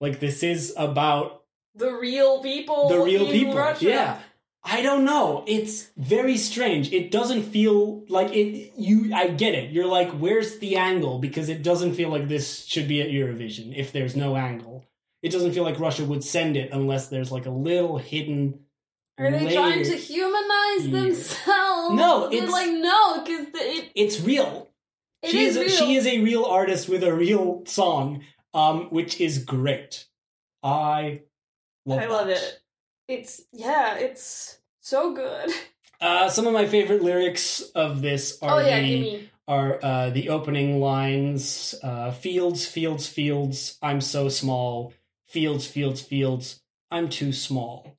[0.00, 1.44] like this is about
[1.76, 2.88] The real people.
[2.88, 3.54] the real people.
[3.54, 3.84] Russia.
[3.84, 4.18] Yeah.
[4.64, 5.44] I don't know.
[5.46, 6.92] It's very strange.
[6.92, 9.70] It doesn't feel like it you I get it.
[9.70, 13.72] You're like where's the angle because it doesn't feel like this should be at Eurovision
[13.76, 14.84] if there's no angle.
[15.22, 18.60] It doesn't feel like Russia would send it unless there's like a little hidden
[19.18, 21.00] Are they trying to humanize Yeah.
[21.00, 21.94] themselves?
[21.94, 24.68] No, They're it's- like no, because it, It's real.
[25.22, 25.70] it she is is, a, real.
[25.88, 30.06] she is a real artist with a real song, um, which is great.
[30.62, 31.22] I
[31.86, 32.60] love I love it.
[33.08, 35.50] It's yeah, it's so good.
[36.00, 40.30] Uh, some of my favorite lyrics of this are oh yeah, the are uh, the
[40.30, 43.78] opening lines: uh, "Fields, fields, fields.
[43.82, 44.92] I'm so small.
[45.32, 46.60] Fields, fields, fields.
[46.90, 47.96] I'm too small."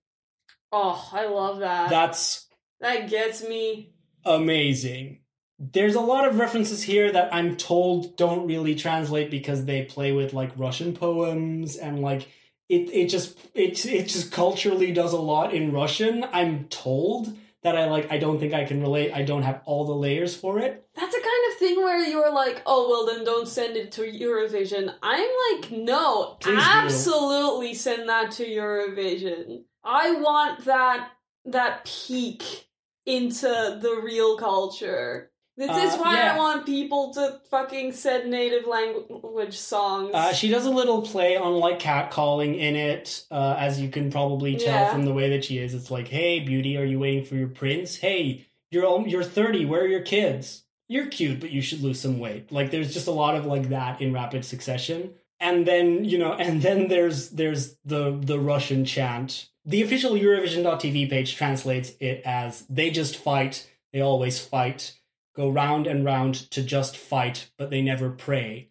[0.72, 1.90] Oh, I love that.
[1.90, 2.48] That's
[2.80, 3.94] that gets me.
[4.26, 5.20] amazing.
[5.60, 10.12] There's a lot of references here that I'm told don't really translate because they play
[10.12, 12.28] with like Russian poems and like
[12.70, 16.26] it it just it it just culturally does a lot in Russian.
[16.32, 19.14] I'm told that I like I don't think I can relate.
[19.14, 20.86] I don't have all the layers for it.
[20.96, 21.22] That's a
[21.64, 24.94] thing where you're like, oh well, then don't send it to Eurovision.
[25.02, 25.30] I'm
[25.62, 26.62] like, no, Please do.
[26.62, 29.64] absolutely send that to Eurovision.
[29.84, 31.10] I want that
[31.46, 32.68] that peek
[33.06, 33.48] into
[33.82, 35.30] the real culture.
[35.56, 36.34] This is Uh, why yeah.
[36.34, 40.10] I want people to fucking send native language songs.
[40.14, 44.10] Uh, she does a little play on like catcalling in it, uh, as you can
[44.12, 44.92] probably tell Yeah.
[44.92, 45.74] from the way that she is.
[45.76, 47.98] It's like, "Hey, beauty, are you waiting for your prince?
[47.98, 49.64] Hey, you're you're thirty.
[49.66, 50.64] Where are your kids?
[50.94, 53.70] You're cute, but you should lose some weight." Like, there's just a lot of like
[53.70, 55.16] that in rapid succession.
[55.40, 59.50] And then you know, and then there's there's the the Russian chant.
[59.66, 63.70] The official Eurovision.tv page translates it as "They just fight.
[63.92, 64.98] They always fight.
[65.36, 68.70] Go round and round to just fight, but they never pray."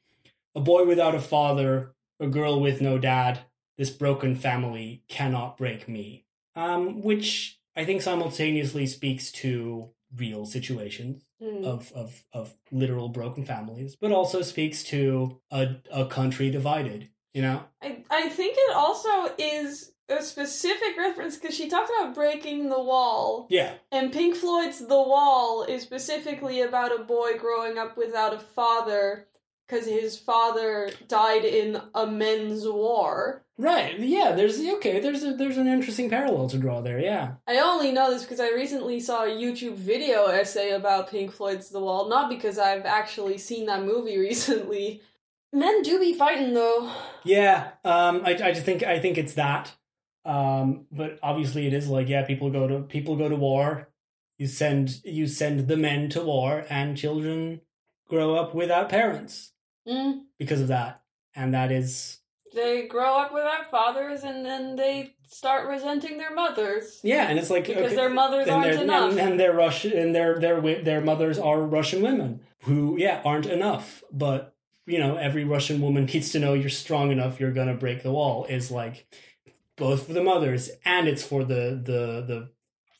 [0.54, 3.40] a boy without a father, a girl with no dad,
[3.78, 6.24] this broken family cannot break me.
[6.54, 11.64] Um, which I think simultaneously speaks to real situations Hmm.
[11.64, 17.42] of, of, of literal broken families, but also speaks to a, a country divided, you
[17.42, 17.64] know?
[17.82, 22.80] I, I think it also is a specific reference because she talked about breaking the
[22.80, 23.48] wall.
[23.50, 23.74] Yeah.
[23.90, 29.26] And Pink Floyd's The Wall is specifically about a boy growing up without a father
[29.66, 33.41] because his father died in a men's war.
[33.58, 33.98] Right.
[34.00, 37.34] Yeah, there's okay, there's a, there's an interesting parallel to draw there, yeah.
[37.46, 41.68] I only know this because I recently saw a YouTube video essay about Pink Floyd's
[41.68, 45.02] The Wall, not because I've actually seen that movie recently.
[45.52, 46.90] Men do be fighting though.
[47.24, 49.72] Yeah, um, I, I just think I think it's that.
[50.24, 53.88] Um, but obviously, it is like yeah, people go to people go to war.
[54.38, 57.60] You send you send the men to war, and children
[58.08, 59.50] grow up without parents
[59.86, 60.22] Mm.
[60.38, 61.02] because of that,
[61.34, 62.18] and that is
[62.54, 67.00] They grow up without fathers and then they start resenting their mothers.
[67.02, 69.10] yeah, and it's like Because okay, their mothers aren't enough.
[69.12, 73.46] and, and their Russian and their their their mothers are Russian women who yeah aren't
[73.46, 74.54] enough, but
[74.86, 78.12] you know every Russian woman needs to know you're strong enough, you're gonna break the
[78.12, 78.44] wall.
[78.46, 79.06] Is like
[79.76, 82.50] both for the mothers and it's for the the the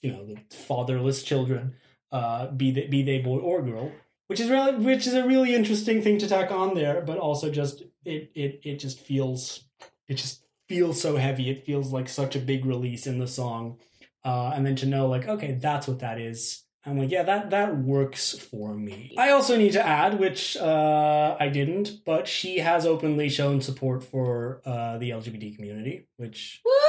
[0.01, 1.75] you know the fatherless children,
[2.11, 3.93] uh, be they be they boy or girl,
[4.29, 7.51] which is really which is a really interesting thing to tack on there, but also
[7.51, 9.65] just it it it just feels
[10.09, 11.51] it just feels so heavy.
[11.51, 13.79] It feels like such a big release in the song,
[14.25, 16.65] uh, and then to know like okay that's what that is.
[16.85, 19.15] I'm like, yeah, that that works for me.
[19.17, 24.03] I also need to add, which uh, I didn't, but she has openly shown support
[24.03, 26.82] for uh, the LGBT community, which Woo!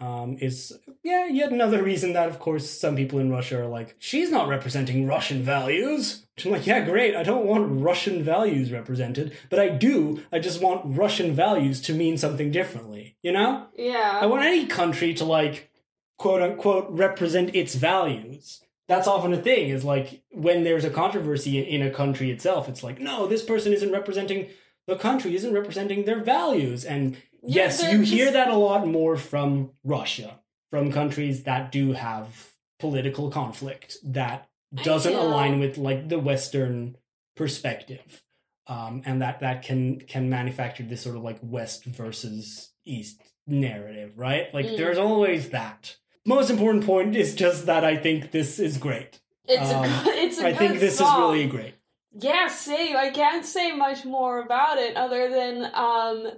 [0.00, 3.94] Um, is yeah yet another reason that of course some people in Russia are like
[3.98, 6.26] she's not representing Russian values.
[6.34, 10.38] Which I'm like yeah great I don't want Russian values represented, but I do I
[10.38, 13.16] just want Russian values to mean something differently.
[13.22, 14.18] You know Yeah.
[14.20, 15.70] I want any country to like
[16.18, 18.60] quote unquote represent its values.
[18.86, 22.82] That's often a thing is like when there's a controversy in a country itself, it's
[22.82, 24.48] like, no, this person isn't representing
[24.86, 26.84] the country, isn't representing their values.
[26.84, 27.16] And
[27.46, 30.40] yes, you hear that a lot more from Russia,
[30.70, 34.48] from countries that do have political conflict that
[34.82, 36.96] doesn't align with like the Western
[37.36, 38.22] perspective.
[38.66, 44.12] Um, and that that can can manufacture this sort of like West versus East narrative,
[44.18, 44.52] right?
[44.54, 44.76] Like Mm.
[44.78, 45.96] there's always that.
[46.24, 49.20] Most important point is just that I think this is great.
[49.46, 51.12] It's Um, a good, it's a I good think this song.
[51.34, 51.74] is really great.
[52.18, 52.96] Yeah, same.
[52.96, 56.32] I can't say much more about it other than um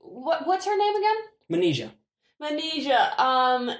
[0.00, 1.16] what what's her name again?
[1.50, 1.90] Manizha.
[2.42, 3.18] Manizha.
[3.18, 3.70] Um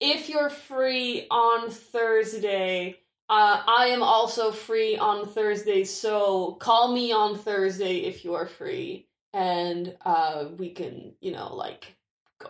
[0.00, 2.96] if you're free on Thursday,
[3.28, 8.46] uh I am also free on Thursday, so call me on Thursday if you are
[8.46, 11.96] free and uh we can, you know, like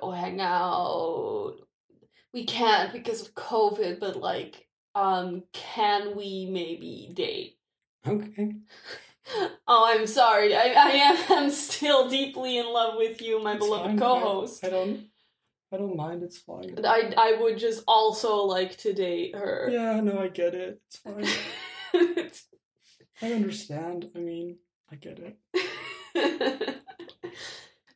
[0.00, 1.56] go hang out.
[2.32, 7.56] We can't because of COVID, but like um can we maybe date?
[8.06, 8.54] Okay.
[9.66, 10.54] Oh, I'm sorry.
[10.54, 13.98] I, I am I'm still deeply in love with you, my It's beloved fine.
[13.98, 14.64] co-host.
[14.64, 15.06] I, I don't
[15.72, 16.22] I don't mind.
[16.22, 16.74] It's fine.
[16.84, 19.68] I I would just also like to date her.
[19.70, 20.80] Yeah, no, I get it.
[20.88, 21.26] It's fine.
[23.22, 24.10] I understand.
[24.16, 24.58] I mean,
[24.90, 26.76] I get it.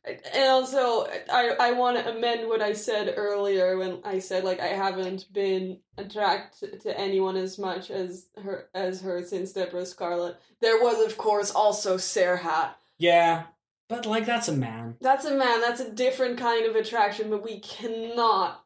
[0.05, 4.59] and also, I I want to amend what I said earlier when I said like
[4.59, 10.37] I haven't been attracted to anyone as much as her as her since Debrah Scarlett.
[10.61, 12.75] There was, of course, also Serhat.
[12.97, 13.43] Yeah,
[13.89, 14.97] but like that's a man.
[15.01, 15.61] That's a man.
[15.61, 18.63] That's a different kind of attraction, but we cannot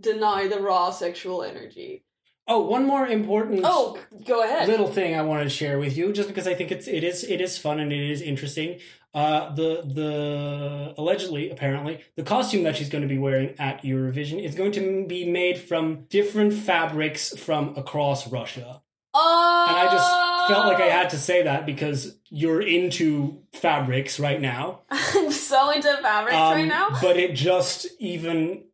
[0.00, 2.04] deny the raw sexual energy.
[2.48, 3.62] Oh, one more important.
[3.64, 4.68] Oh, go ahead.
[4.68, 7.24] little thing I want to share with you, just because I think it's it is
[7.24, 8.78] it is fun and it is interesting.
[9.16, 14.38] Uh, the the allegedly apparently the costume that she's going to be wearing at Eurovision
[14.38, 18.82] is going to be made from different fabrics from across Russia,
[19.14, 24.20] Oh, and I just felt like I had to say that because you're into fabrics
[24.20, 24.80] right now.
[24.90, 26.90] I'm so into fabrics Um, right now.
[27.00, 28.64] But it just even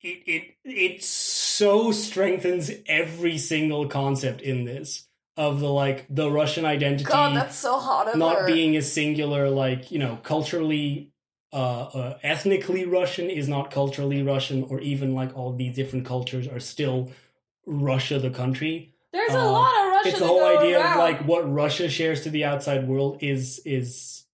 [0.00, 5.06] it it it so strengthens every single concept in this
[5.40, 8.46] of the like the Russian identity God, that's so hot of not her.
[8.46, 11.12] being a singular like you know culturally
[11.52, 16.46] uh, uh ethnically russian is not culturally russian or even like all these different cultures
[16.46, 17.10] are still
[17.66, 20.08] russia the country There's a uh, lot of Russia.
[20.10, 20.92] it's the whole idea around.
[20.92, 24.26] of like what russia shares to the outside world is is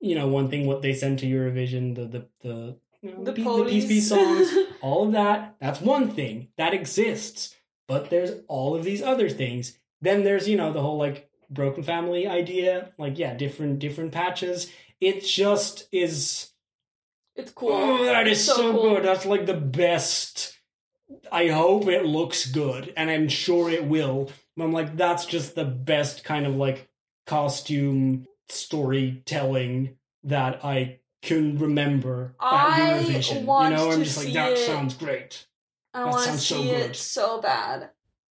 [0.00, 2.56] you know one thing what they send to eurovision the the the
[3.02, 4.48] you know, the the, the peace peace songs
[4.80, 7.56] all of that that's one thing that exists
[7.88, 9.76] but there's all of these other things
[10.06, 14.70] then there's you know the whole like broken family idea like yeah different different patches
[15.00, 16.50] it just is
[17.36, 17.72] it's cool.
[17.72, 18.94] oh that is It's so, cool.
[18.94, 20.58] good that's like the best
[21.30, 25.64] i hope it looks good and i'm sure it will i'm like that's just the
[25.64, 26.88] best kind of like
[27.26, 34.34] costume storytelling that i can remember I eurovision want you know i'm to just like
[34.34, 34.58] that it.
[34.58, 35.46] sounds great
[35.94, 36.90] I that want to sounds so see good.
[36.90, 37.90] it so bad.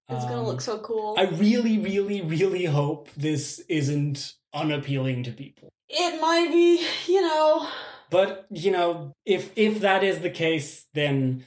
[0.10, 1.16] It's gonna Um, look so cool.
[1.18, 5.70] I really, really, really hope this isn't unappealing to people.
[5.90, 7.68] it might be, you know.
[8.10, 11.46] But you know, if if that is the case, then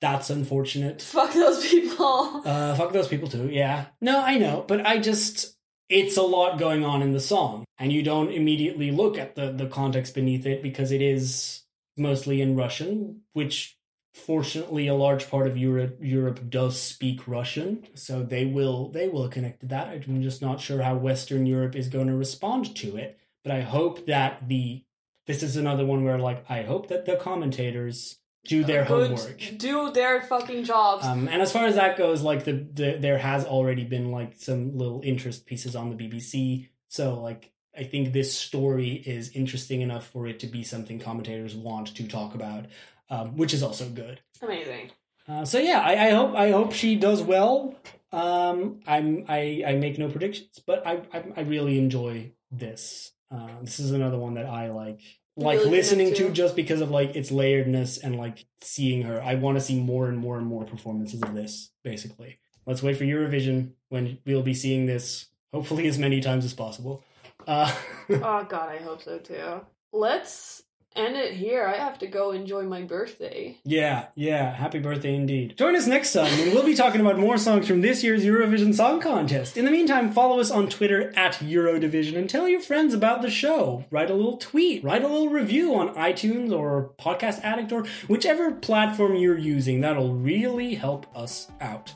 [0.00, 1.00] that's unfortunate.
[1.02, 2.42] Fuck those people.
[2.44, 3.48] Uh, fuck those people too.
[3.50, 3.86] Yeah.
[4.00, 5.56] No, I know, but I just
[5.88, 9.50] it's a lot going on in the song, and you don't immediately look at the
[9.52, 11.62] the context beneath it because it is
[11.96, 13.76] mostly in Russian, which
[14.14, 19.28] fortunately a large part of Europe Europe does speak Russian, so they will they will
[19.28, 19.88] connect to that.
[19.88, 23.60] I'm just not sure how Western Europe is going to respond to it, but I
[23.60, 24.84] hope that the
[25.26, 29.58] this is another one where like I hope that the commentators do their Good- homework.
[29.58, 31.04] Do their fucking jobs.
[31.04, 34.34] Um, and as far as that goes, like the, the there has already been like
[34.36, 36.68] some little interest pieces on the BBC.
[36.88, 41.56] So like I think this story is interesting enough for it to be something commentators
[41.56, 42.66] want to talk about,
[43.10, 44.20] um, which is also good.
[44.42, 44.90] Amazing.
[45.28, 47.76] Uh, so yeah, I, I hope I hope she does well.
[48.12, 53.12] Um, I'm I, I make no predictions, but I I, I really enjoy this.
[53.30, 55.00] Uh, this is another one that I like
[55.36, 59.20] like Really listening to just because of like its layeredness and like seeing her.
[59.22, 61.70] I want to see more and more and more performances of this.
[61.82, 65.26] Basically, let's wait for Eurovision when we'll be seeing this.
[65.52, 67.02] Hopefully, as many times as possible.
[67.46, 67.74] Uh,
[68.10, 69.60] oh god, I hope so too.
[69.92, 70.62] Let's
[70.96, 71.66] end it here.
[71.66, 73.58] I have to go enjoy my birthday.
[73.64, 74.54] Yeah, yeah.
[74.54, 75.56] Happy birthday indeed.
[75.56, 78.74] Join us next time when we'll be talking about more songs from this year's Eurovision
[78.74, 79.56] Song Contest.
[79.56, 83.30] In the meantime, follow us on Twitter at Eurodivision and tell your friends about the
[83.30, 83.84] show.
[83.90, 88.52] Write a little tweet, write a little review on iTunes or Podcast Addict or whichever
[88.52, 89.80] platform you're using.
[89.80, 91.92] That'll really help us out.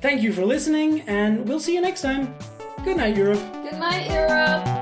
[0.00, 2.34] Thank you for listening, and we'll see you next time.
[2.84, 3.40] Good night, Europe.
[3.64, 4.77] Good night, Europe.